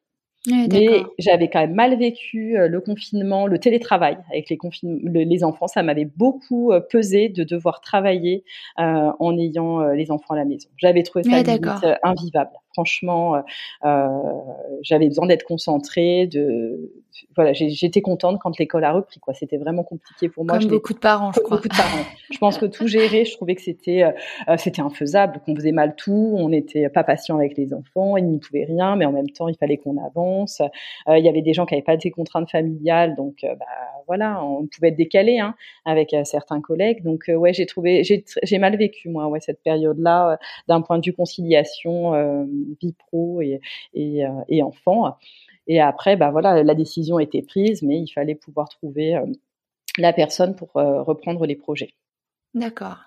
[0.47, 4.57] Mais j'avais quand même mal vécu euh, le confinement, le télétravail avec les,
[5.03, 5.67] les enfants.
[5.67, 8.43] Ça m'avait beaucoup euh, pesé de devoir travailler
[8.77, 10.69] en ayant les enfants à la maison.
[10.77, 11.67] J'avais trouvé ça limite,
[12.01, 12.60] invivable.
[12.73, 13.43] Franchement,
[14.81, 16.91] j'avais besoin d'être concentrée, de
[17.35, 19.19] voilà, j'étais contente quand l'école a repris.
[19.19, 20.59] Quoi, c'était vraiment compliqué pour moi.
[20.59, 21.57] Comme beaucoup de parents, je crois.
[21.57, 22.05] Beaucoup de parents.
[22.31, 25.95] je pense que tout gérer, je trouvais que c'était euh, c'était infaisable, qu'on faisait mal
[25.95, 29.29] tout, on n'était pas patient avec les enfants, ils n'y pouvaient rien, mais en même
[29.29, 30.61] temps, il fallait qu'on avance.
[31.07, 33.65] Euh, il y avait des gens qui n'avaient pas des contraintes familiales, donc euh, bah,
[34.07, 35.55] voilà, on pouvait être décalé hein,
[35.85, 37.03] avec certains collègues.
[37.03, 41.13] Donc ouais, j'ai trouvé, j'ai mal vécu moi, ouais, cette période-là, d'un point de vue
[41.13, 42.13] conciliation,
[42.81, 43.61] vie pro et
[43.93, 45.15] et, et enfant.
[45.67, 49.25] Et après, bah voilà, la décision était prise, mais il fallait pouvoir trouver euh,
[49.97, 51.93] la personne pour euh, reprendre les projets.
[52.53, 52.97] D'accord.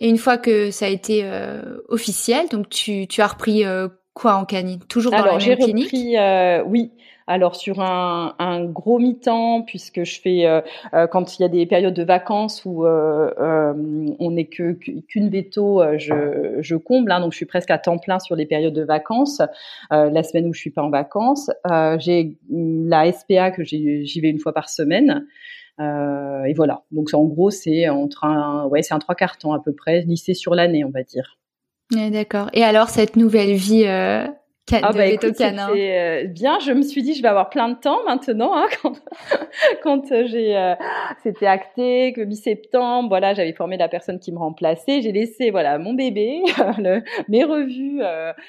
[0.00, 3.64] Et une fois que ça a été euh, officiel, donc tu, tu as repris
[4.14, 4.80] quoi en canine?
[4.88, 6.16] Toujours dans Alors, la j'ai repris,
[6.66, 6.92] oui.
[7.26, 10.60] Alors sur un, gros mi-temps, puisque je fais euh,
[10.92, 13.32] euh, quand il y a des périodes de vacances où euh,
[14.18, 17.10] on n'est que qu'une veto, je, comble.
[17.12, 19.40] Hein, donc je suis presque à temps plein sur les périodes de vacances.
[19.90, 21.50] la semaine où je suis pas en vacances,
[21.98, 25.26] j'ai la SPA que j'y vais une fois par semaine.
[25.80, 26.82] et voilà.
[26.90, 30.02] Donc en gros c'est entre un ouais c'est un trois quarts temps à peu près
[30.02, 31.38] lycée sur l'année on va dire.
[31.90, 32.50] D'accord.
[32.52, 33.86] Et alors cette nouvelle vie
[34.72, 36.58] ah bah écoute, c'était euh, bien.
[36.58, 38.56] Je me suis dit, je vais avoir plein de temps maintenant.
[38.56, 38.94] Hein, quand
[39.82, 40.74] quand euh, j'ai, euh,
[41.22, 45.02] c'était acté que mi-septembre, voilà, j'avais formé la personne qui me remplaçait.
[45.02, 46.42] J'ai laissé, voilà, mon bébé,
[46.78, 48.00] le, mes revues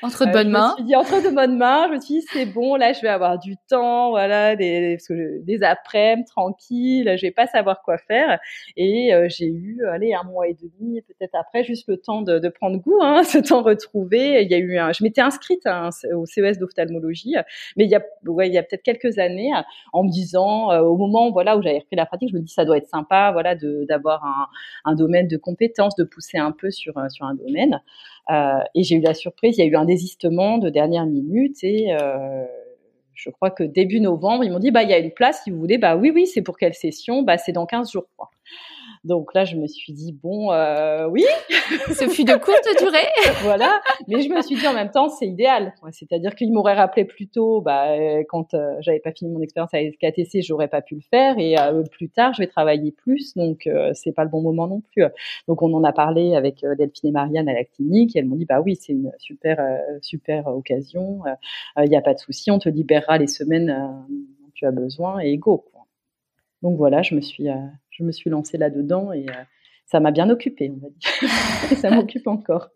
[0.01, 0.75] entre de bonnes mains.
[0.77, 1.87] Je me suis dit entre de bonnes mains.
[1.89, 5.63] Je me suis dit, c'est bon, là, je vais avoir du temps, voilà, des des
[5.63, 7.13] après-midi tranquilles.
[7.17, 8.39] Je vais pas savoir quoi faire.
[8.77, 12.49] Et j'ai eu, allez, un mois et demi, peut-être après, juste le temps de, de
[12.49, 14.43] prendre goût, hein, ce temps retrouvé.
[14.43, 17.35] Il y a eu, un, je m'étais inscrite à un au CES d'ophtalmologie,
[17.77, 19.51] mais il y a, ouais, a peut-être quelques années,
[19.93, 22.51] en me disant, euh, au moment voilà où j'avais repris la pratique, je me dis
[22.51, 24.49] ça doit être sympa, voilà, d'avoir
[24.85, 27.81] un, domaine de compétences, de pousser un peu sur euh, sur un domaine.
[28.31, 31.63] Euh, et j'ai eu la surprise, il y a eu un désistement de dernière minute
[31.63, 31.95] et
[33.13, 35.51] je crois que début novembre, ils m'ont dit bah il y a une place si
[35.51, 35.77] vous voulez.
[35.77, 37.21] Bah oui oui, c'est pour quelle session?
[37.21, 38.05] Bah c'est dans 15 jours.
[38.17, 38.29] Quoi.
[39.05, 41.23] Donc là, je me suis dit bon, euh, oui.
[41.93, 43.07] Ce fut de courte durée.
[43.43, 43.79] voilà.
[44.07, 45.73] Mais je me suis dit en même temps, c'est idéal.
[45.91, 47.87] C'est-à-dire qu'il m'aurait rappelé plus tôt, bah,
[48.29, 51.37] quand euh, j'avais pas fini mon expérience à SKTC, j'aurais pas pu le faire.
[51.37, 54.67] Et euh, plus tard, je vais travailler plus, donc euh, c'est pas le bon moment
[54.67, 55.03] non plus.
[55.47, 58.15] Donc on en a parlé avec euh, Delphine et Marianne à la clinique.
[58.15, 59.61] Et elles m'ont dit bah oui, c'est une super
[60.01, 61.21] super occasion.
[61.81, 63.67] Il n'y a pas de souci, on te libérera les semaines
[64.09, 65.65] dont tu as besoin et go.
[66.61, 67.47] Donc voilà, je me suis
[67.91, 69.43] je me suis lancée là-dedans et euh,
[69.85, 71.29] ça m'a bien occupée, on va dire.
[71.71, 72.69] et ça m'occupe encore.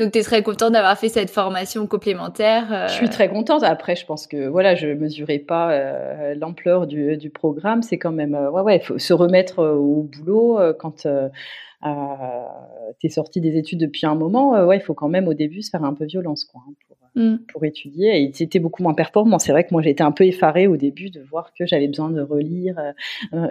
[0.00, 3.62] Donc, tu serais contente d'avoir fait cette formation complémentaire Je suis très contente.
[3.64, 7.82] Après, je pense que voilà, je mesurais pas l'ampleur du, du, programme.
[7.82, 11.06] C'est quand même, ouais, ouais, il faut se remettre au boulot quand
[11.86, 12.44] euh,
[12.98, 15.34] tu es sorti des études depuis un moment, euh, ouais, il faut quand même au
[15.34, 17.36] début se faire un peu violence quoi, hein, pour, euh, mm.
[17.52, 18.22] pour, étudier.
[18.22, 19.38] Et c'était beaucoup moins performant.
[19.38, 21.88] C'est vrai que moi j'ai été un peu effarée au début de voir que j'avais
[21.88, 22.76] besoin de relire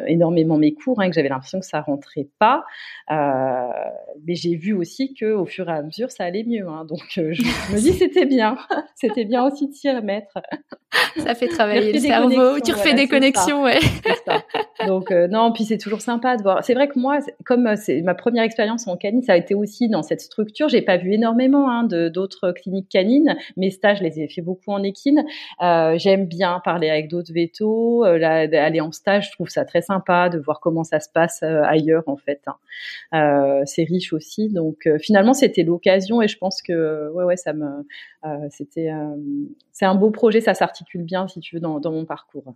[0.07, 2.63] énormément mes cours, hein, que j'avais l'impression que ça rentrait pas.
[3.09, 6.67] mais j'ai vu aussi que au fur et à mesure ça allait mieux.
[6.67, 7.21] Hein, donc je,
[7.73, 8.57] me dis c'était bien,
[8.95, 10.39] c'était bien aussi de s'y remettre.
[11.17, 12.59] Ça fait travailler le cerveau.
[12.59, 13.79] Tu refais des connexions, ouais.
[14.87, 16.63] Donc non, puis c'est toujours sympa de voir.
[16.63, 19.89] C'est vrai que moi, comme c'est ma première expérience en canine, ça a été aussi
[19.89, 20.69] dans cette structure.
[20.69, 23.37] J'ai pas vu énormément hein, de d'autres cliniques canines.
[23.55, 25.25] Mes stages, je les ai fait beaucoup en équine.
[25.61, 29.27] Euh, J'aime bien parler avec d'autres vétos, euh, aller en stage.
[29.27, 32.41] Je trouve ça très sympa de voir comment ça se passe euh, ailleurs en fait.
[33.11, 33.63] Hein.
[33.65, 34.49] C'est riche aussi.
[34.49, 37.85] Donc finalement, c'était l'occasion et je pense que ouais ouais ça me
[38.49, 38.91] c'était
[39.71, 40.41] c'est un beau projet.
[40.41, 42.55] Ça s'articule bien si tu veux dans, mon parcours.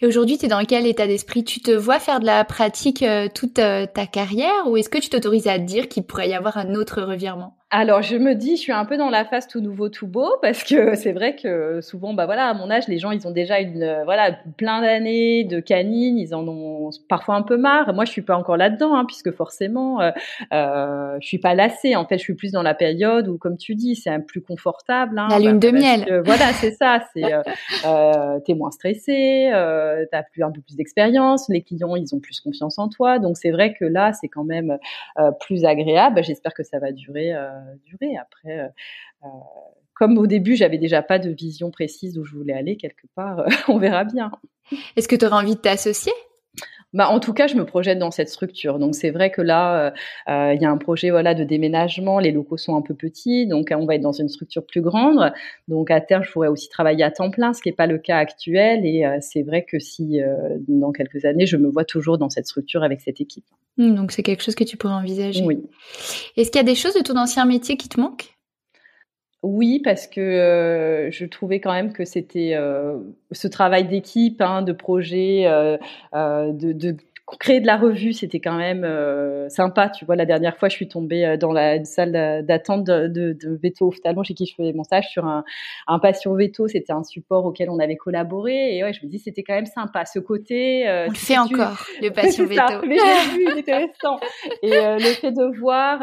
[0.00, 1.44] Et aujourd'hui, tu es dans quel état d'esprit?
[1.44, 3.04] Tu te vois faire de la pratique
[3.34, 6.74] toute ta carrière ou est-ce que tu t'autorises à dire qu'il pourrait y avoir un
[6.74, 7.56] autre revirement?
[7.76, 10.30] Alors je me dis, je suis un peu dans la phase tout nouveau tout beau
[10.42, 13.30] parce que c'est vrai que souvent, bah voilà, à mon âge, les gens ils ont
[13.30, 17.92] déjà une euh, voilà plein d'années de canine, ils en ont parfois un peu marre.
[17.94, 20.10] Moi, je suis pas encore là-dedans hein, puisque forcément, euh,
[20.52, 21.96] euh, je suis pas lassée.
[21.96, 24.40] En fait, je suis plus dans la période où, comme tu dis, c'est un plus
[24.40, 25.18] confortable.
[25.18, 26.22] Hein, la lune de miel.
[26.24, 27.00] voilà, c'est ça.
[27.12, 27.42] C'est euh,
[27.86, 31.48] euh, t'es moins stressé, euh, t'as plus un peu plus d'expérience.
[31.48, 33.18] Les clients, ils ont plus confiance en toi.
[33.18, 34.78] Donc c'est vrai que là, c'est quand même
[35.18, 36.22] euh, plus agréable.
[36.22, 37.34] J'espère que ça va durer
[37.84, 38.16] durer.
[38.16, 38.68] Après, euh,
[39.24, 39.28] euh,
[39.94, 43.44] comme au début, j'avais déjà pas de vision précise d'où je voulais aller quelque part,
[43.68, 44.30] on verra bien.
[44.96, 46.12] Est-ce que tu aurais envie de t'associer?
[46.92, 48.78] Bah, en tout cas, je me projette dans cette structure.
[48.78, 49.92] Donc, c'est vrai que là,
[50.28, 52.18] il y a un projet voilà de déménagement.
[52.18, 55.32] Les locaux sont un peu petits, donc on va être dans une structure plus grande.
[55.68, 57.98] Donc, à terme, je pourrais aussi travailler à temps plein, ce qui n'est pas le
[57.98, 58.86] cas actuel.
[58.86, 60.20] Et c'est vrai que si
[60.68, 63.44] dans quelques années, je me vois toujours dans cette structure avec cette équipe.
[63.78, 65.44] Mmh, donc c'est quelque chose que tu pourrais envisager.
[65.44, 65.62] Oui.
[66.36, 68.35] Est-ce qu'il y a des choses de ton ancien métier qui te manquent?
[69.42, 72.98] Oui, parce que euh, je trouvais quand même que c'était euh,
[73.32, 75.76] ce travail d'équipe, hein, de projet, euh,
[76.12, 76.96] de, de,
[77.38, 78.86] créer de la revue, c'était quand même
[79.48, 79.88] sympa.
[79.88, 83.58] Tu vois, la dernière fois, je suis tombée dans la salle d'attente de, de, de
[83.60, 85.44] Veto Ophtalmo chez qui je faisais mon stage sur un,
[85.88, 86.68] un patient Veto.
[86.68, 88.76] C'était un support auquel on avait collaboré.
[88.76, 90.04] Et ouais, je me dis, c'était quand même sympa.
[90.04, 90.84] Ce côté.
[90.88, 92.86] On le fait encore, le patient Veto.
[92.86, 94.20] mais j'ai vu, récent.
[94.62, 96.00] Et le fait de voir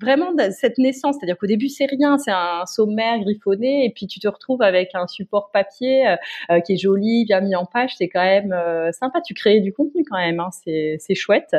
[0.00, 4.20] vraiment cette naissance, c'est-à-dire qu'au début c'est rien, c'est un sommaire griffonné, et puis tu
[4.20, 6.16] te retrouves avec un support papier euh,
[6.50, 9.20] euh, qui est joli, bien mis en page, c'est quand même euh, sympa.
[9.20, 11.56] Tu crées du contenu quand même, hein, c'est chouette.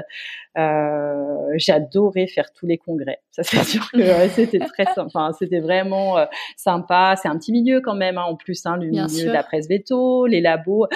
[0.55, 6.15] J'ai adoré faire tous les congrès, ça c'est sûr que c'était très, enfin c'était vraiment
[6.55, 7.15] sympa.
[7.21, 9.67] C'est un petit milieu quand même, hein, en plus, hein, le milieu de la presse
[9.67, 10.87] veto, les labos,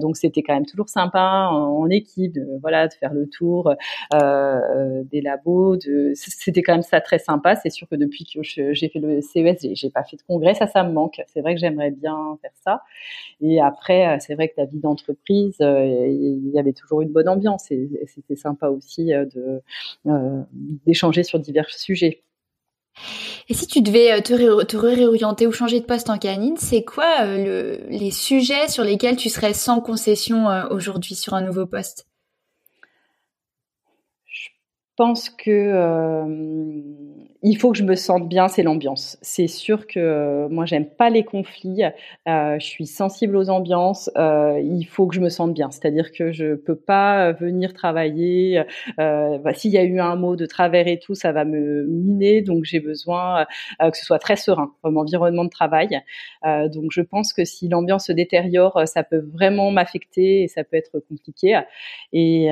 [0.00, 3.74] donc c'était quand même toujours sympa en, équipe, de, voilà, de faire le tour
[4.12, 7.56] des labos, de c'était quand même ça très sympa.
[7.56, 10.66] C'est sûr que depuis que j'ai fait le CES, j'ai pas fait de congrès, ça,
[10.66, 11.20] ça me manque.
[11.26, 12.82] C'est vrai que j'aimerais bien faire ça.
[13.40, 17.10] Et après, euh, c'est vrai que la vie d'entreprise, euh, il y avait toujours une
[17.10, 19.62] bonne ambiance et, c'était sympa aussi euh, de
[20.86, 22.24] d'échanger sur divers sujets.
[23.48, 28.10] Et si tu devais te, réorienter ou changer de poste en canine, c'est quoi les
[28.10, 32.06] sujets sur lesquels tu serais sans concession aujourd'hui sur un nouveau poste?
[34.96, 36.26] Pense que euh,
[37.42, 39.18] il faut que je me sente bien, c'est l'ambiance.
[39.20, 41.82] C'est sûr que euh, moi j'aime pas les conflits,
[42.28, 44.10] euh, je suis sensible aux ambiances.
[44.16, 48.62] il faut que je me sente bien, c'est-à-dire que je peux pas venir travailler.
[48.98, 52.42] Bah, S'il y a eu un mot de travers et tout, ça va me miner,
[52.42, 53.46] donc j'ai besoin
[53.80, 56.00] que ce soit très serein comme environnement de travail.
[56.44, 60.76] donc je pense que si l'ambiance se détériore, ça peut vraiment m'affecter et ça peut
[60.76, 61.60] être compliqué.
[62.12, 62.50] Et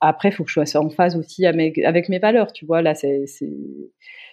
[0.00, 2.52] après, il faut que je sois en phase aussi avec mes valeurs.
[2.52, 3.24] Tu vois, là, c'est,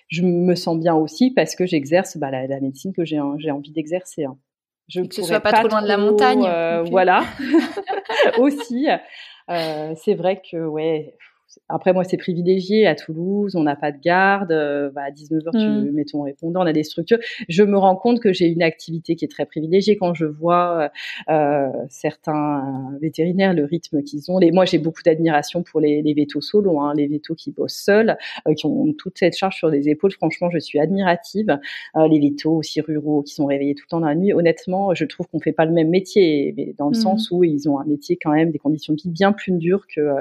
[0.07, 3.71] je me sens bien aussi parce que j'exerce bah, la, médecine que j'ai, j'ai envie
[3.71, 4.25] d'exercer.
[4.25, 4.37] Hein.
[4.87, 6.45] Je que ce soit pas, trop loin de la montagne.
[6.45, 7.25] Euh, voilà,
[8.37, 8.87] aussi.
[9.49, 11.15] Euh, c'est vrai que ouais,
[11.69, 12.85] après, moi, c'est privilégié.
[12.87, 14.51] À Toulouse, on n'a pas de garde.
[14.51, 15.91] Euh, bah, à 19h, tu mmh.
[15.91, 16.61] mets ton répondant.
[16.61, 17.17] On a des structures.
[17.49, 20.91] Je me rends compte que j'ai une activité qui est très privilégiée quand je vois
[21.29, 24.37] euh, certains vétérinaires, le rythme qu'ils ont.
[24.37, 27.81] Les, moi, j'ai beaucoup d'admiration pour les, les vétos solo, hein, les vétos qui bossent
[27.83, 30.11] seuls, euh, qui ont toute cette charge sur les épaules.
[30.11, 31.57] Franchement, je suis admirative.
[32.09, 34.33] Les vétos aussi ruraux qui sont réveillés tout le temps dans la nuit.
[34.33, 37.01] Honnêtement, je trouve qu'on fait pas le même métier, mais dans le mmh.
[37.01, 39.85] sens où ils ont un métier quand même, des conditions de vie bien plus dures
[39.87, 40.15] que,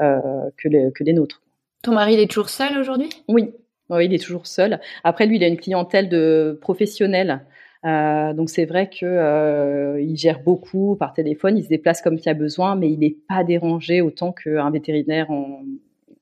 [0.00, 1.42] euh, que que les nôtres.
[1.82, 3.10] Ton mari, il est toujours seul aujourd'hui?
[3.28, 3.50] Oui.
[3.90, 4.80] Oui, il est toujours seul.
[5.04, 7.44] Après, lui, il a une clientèle de professionnels.
[7.84, 12.14] Euh, donc c'est vrai que euh, il gère beaucoup par téléphone, il se déplace comme
[12.14, 15.64] il y a besoin, mais il n'est pas dérangé autant qu'un vétérinaire en...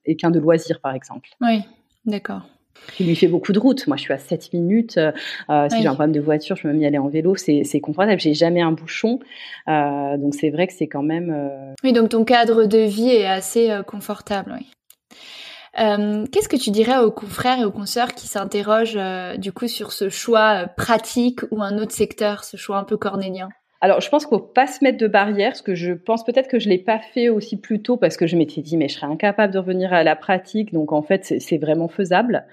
[0.06, 1.28] et qu'un de loisirs, par exemple.
[1.42, 1.60] Oui,
[2.06, 2.48] d'accord.
[2.98, 3.86] Il lui fait beaucoup de routes.
[3.86, 4.98] Moi, je suis à 7 minutes.
[4.98, 7.34] Euh, si j'ai un problème de voiture, je peux même y aller en vélo.
[7.36, 8.20] C'est, confortable.
[8.20, 9.20] J'ai jamais un bouchon.
[9.68, 11.30] Euh, donc, c'est vrai que c'est quand même.
[11.30, 14.56] Euh, oui, donc ton cadre de vie est assez euh, confortable.
[14.58, 14.66] Oui.
[15.78, 18.98] Euh, qu'est-ce que tu dirais aux confrères et aux consoeurs qui s'interrogent
[19.38, 23.48] du coup sur ce choix pratique ou un autre secteur, ce choix un peu cornélien?
[23.82, 26.48] Alors, je pense qu'il faut pas se mettre de barrière, parce que je pense peut-être
[26.48, 28.94] que je l'ai pas fait aussi plus tôt, parce que je m'étais dit, mais je
[28.94, 30.72] serais incapable de revenir à la pratique.
[30.72, 32.44] Donc, en fait, c'est vraiment faisable.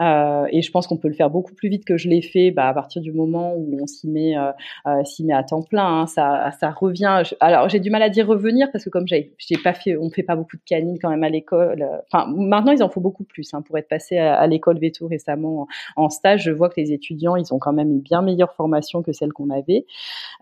[0.00, 2.50] Euh, et je pense qu'on peut le faire beaucoup plus vite que je l'ai fait
[2.50, 4.50] bah, à partir du moment où on s'y met, euh,
[4.86, 6.00] euh, met à temps plein.
[6.00, 7.22] Hein, ça, ça revient.
[7.40, 10.10] Alors j'ai du mal à dire revenir parce que comme j'ai, j'ai pas fait, on
[10.10, 11.86] fait pas beaucoup de canines quand même à l'école.
[12.06, 13.52] Enfin maintenant ils en font beaucoup plus.
[13.52, 17.36] Hein, pour être passé à, l'école Veto récemment en, stage, je vois que les étudiants
[17.36, 19.86] ils ont quand même une bien meilleure formation que celle qu'on avait.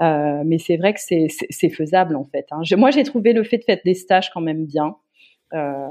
[0.01, 2.47] Euh, mais c'est vrai que c'est, c'est, faisable en fait.
[2.51, 2.63] Hein.
[2.77, 4.97] moi j'ai trouvé le fait de faire des stages quand même bien.
[5.55, 5.89] Euh,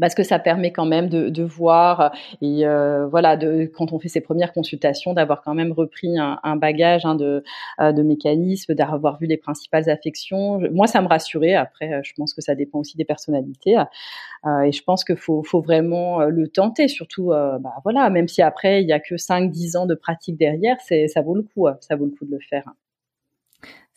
[0.00, 3.98] parce que ça permet quand même de, de voir et euh, voilà de quand on
[3.98, 7.42] fait ses premières consultations d'avoir quand même repris un, un bagage hein, de,
[7.80, 10.60] euh, de mécanismes d'avoir vu les principales affections.
[10.72, 11.54] Moi ça me rassurait.
[11.54, 13.76] Après je pense que ça dépend aussi des personnalités.
[14.46, 16.88] Euh, et je pense qu'il faut, faut vraiment euh, le tenter.
[16.88, 19.94] Surtout euh, bah, voilà même si après il y a que 5 10 ans de
[19.94, 22.64] pratique derrière ça vaut le coup ça vaut le coup de le faire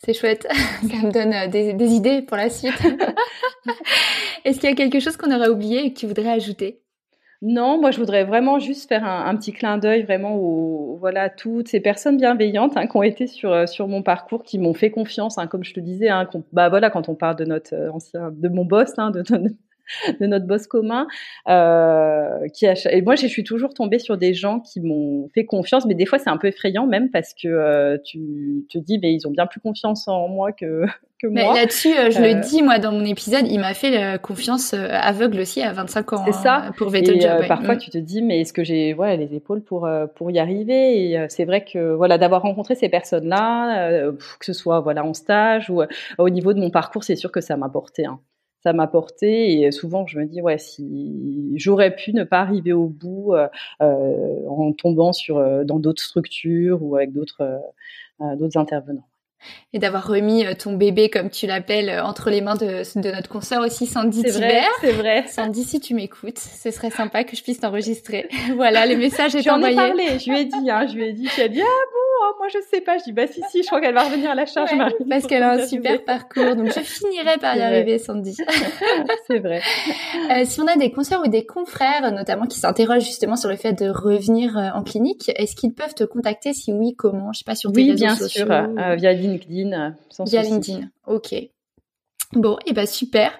[0.02, 2.72] c'est chouette, ça me donne euh, des, des idées pour la suite.
[4.44, 6.82] Est-ce qu'il y a quelque chose qu'on aurait oublié et que tu voudrais ajouter?
[7.42, 11.30] Non, moi je voudrais vraiment juste faire un, un petit clin d'œil vraiment aux voilà
[11.30, 14.74] toutes ces personnes bienveillantes hein, qui ont été sur euh, sur mon parcours, qui m'ont
[14.74, 16.10] fait confiance, hein, comme je te disais.
[16.10, 19.56] Hein, bah voilà, quand on parle de notre euh, ancien, de mon boss, de, de,
[20.20, 21.06] de notre boss commun.
[21.48, 25.44] Euh, qui a, et moi, je suis toujours tombée sur des gens qui m'ont fait
[25.44, 28.98] confiance, mais des fois, c'est un peu effrayant même parce que euh, tu te dis,
[28.98, 30.84] mais ils ont bien plus confiance en moi que,
[31.22, 31.54] que moi.
[31.54, 35.62] Là-dessus, euh, je le dis, moi, dans mon épisode, il m'a fait confiance aveugle aussi
[35.62, 36.24] à 25 ans.
[36.24, 36.56] C'est ça.
[36.56, 37.46] Hein, pour Vettel Job.
[37.48, 37.78] Parfois, mm.
[37.78, 41.10] tu te dis, mais est-ce que j'ai voilà, les épaules pour, pour y arriver?
[41.10, 45.70] Et c'est vrai que voilà, d'avoir rencontré ces personnes-là, que ce soit voilà en stage
[45.70, 45.82] ou
[46.18, 48.06] au niveau de mon parcours, c'est sûr que ça m'a porté.
[48.06, 48.20] Hein
[48.62, 52.72] ça m'a porté et souvent je me dis ouais si j'aurais pu ne pas arriver
[52.72, 53.48] au bout euh,
[53.82, 57.60] euh en tombant sur euh, dans d'autres structures ou avec d'autres
[58.36, 59.09] d'autres intervenants
[59.72, 63.64] et d'avoir remis ton bébé, comme tu l'appelles, entre les mains de, de notre consoeur
[63.64, 65.24] aussi, Sandy C'est vrai, c'est vrai.
[65.28, 68.28] Sandy, si tu m'écoutes, ce serait sympa que je puisse t'enregistrer.
[68.54, 69.76] voilà, les messages étaient envoyés.
[69.76, 71.60] J'en ai parlé, je lui ai dit, hein, je lui ai dit, tu as dit,
[71.60, 72.98] ah bon, oh, moi je sais pas.
[72.98, 74.70] Je dis bah si si, je crois qu'elle va revenir à la charge.
[75.08, 78.36] parce qu'elle a un super parcours, donc je finirai par y arriver, Sandy.
[79.26, 79.60] c'est vrai.
[80.30, 83.56] Euh, si on a des consoeurs ou des confrères, notamment qui s'interrogent justement sur le
[83.56, 86.52] fait de revenir euh, en clinique, est-ce qu'ils peuvent te contacter?
[86.52, 87.32] Si oui, comment?
[87.32, 90.52] Je sais pas sur tes oui, réseaux bien sûr, euh, via LinkedIn, sans Via souci.
[90.52, 90.90] LinkedIn.
[91.06, 91.34] Ok.
[92.32, 93.32] Bon, et eh ben super.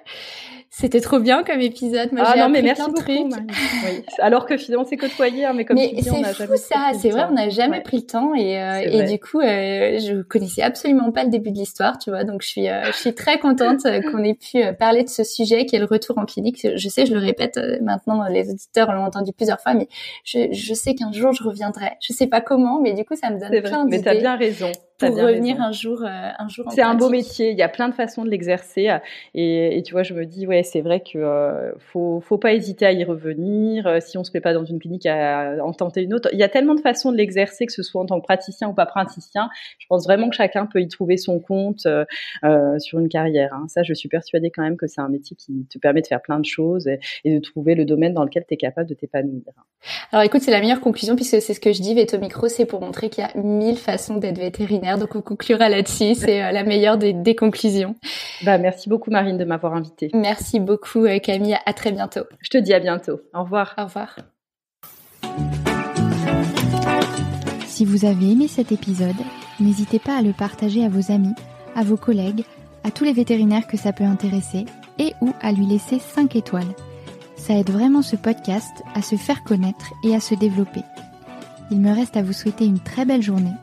[0.72, 2.12] C'était trop bien comme épisode.
[2.12, 3.02] Moi, ah non, mais merci beaucoup.
[3.10, 4.04] Oui.
[4.18, 6.56] Alors que finalement, on s'est côtoyé, hein, mais comme mais tu dis, on n'a jamais
[6.56, 6.92] ça.
[6.96, 7.82] C'est vrai, on n'a jamais ouais.
[7.82, 11.50] pris le temps et, euh, et du coup, euh, je connaissais absolument pas le début
[11.50, 12.22] de l'histoire, tu vois.
[12.22, 15.24] Donc, je suis, euh, je suis très contente qu'on ait pu euh, parler de ce
[15.24, 16.64] sujet qui est le retour en clinique.
[16.72, 19.88] Je sais, je le répète euh, maintenant, les auditeurs l'ont entendu plusieurs fois, mais
[20.24, 21.92] je, je sais qu'un jour je reviendrai.
[22.00, 23.98] Je sais pas comment, mais du coup, ça me donne plein d'idées.
[23.98, 24.70] Mais t'as bien raison
[25.00, 25.68] pour revenir raison.
[25.68, 26.66] un jour, euh, un jour.
[26.70, 27.50] C'est un beau métier.
[27.50, 28.88] Il y a plein de façons de l'exercer.
[29.34, 32.52] Et, et, tu vois, je me dis, ouais, c'est vrai que euh, faut, faut pas
[32.52, 33.86] hésiter à y revenir.
[33.86, 36.28] Euh, si on se plaît pas dans une clinique, à, en tenter une autre.
[36.32, 38.68] Il y a tellement de façons de l'exercer, que ce soit en tant que praticien
[38.68, 39.48] ou pas praticien.
[39.78, 42.04] Je pense vraiment que chacun peut y trouver son compte euh,
[42.44, 43.52] euh, sur une carrière.
[43.54, 43.66] Hein.
[43.68, 46.22] Ça, je suis persuadée quand même que c'est un métier qui te permet de faire
[46.22, 48.94] plein de choses et, et de trouver le domaine dans lequel tu es capable de
[48.94, 49.42] t'épanouir.
[50.12, 51.94] Alors écoute, c'est la meilleure conclusion puisque c'est ce que je dis.
[51.94, 54.89] Veto Micro, c'est pour montrer qu'il y a mille façons d'être vétérinaire.
[54.98, 56.14] Donc on conclura là-dessus.
[56.14, 57.94] C'est euh, la meilleure des, des, conclusions.
[58.42, 60.10] Bah merci beaucoup Marine de m'avoir invitée.
[60.14, 61.56] Merci beaucoup euh, Camille.
[61.66, 62.24] À très bientôt.
[62.40, 63.20] Je te dis à bientôt.
[63.34, 63.74] Au revoir.
[63.78, 64.16] Au revoir.
[67.66, 69.16] Si vous avez aimé cet épisode,
[69.58, 71.34] n'hésitez pas à le partager à vos amis,
[71.74, 72.44] à vos collègues,
[72.84, 74.66] à tous les vétérinaires que ça peut intéresser
[74.98, 76.74] et ou à lui laisser 5 étoiles.
[77.36, 80.82] Ça aide vraiment ce podcast à se faire connaître et à se développer.
[81.70, 83.54] Il me reste à vous souhaiter une très belle journée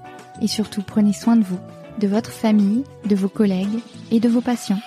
[0.42, 1.60] et surtout prenez soin de vous,
[2.00, 3.80] de votre famille, de vos collègues
[4.12, 4.80] et de vos patients.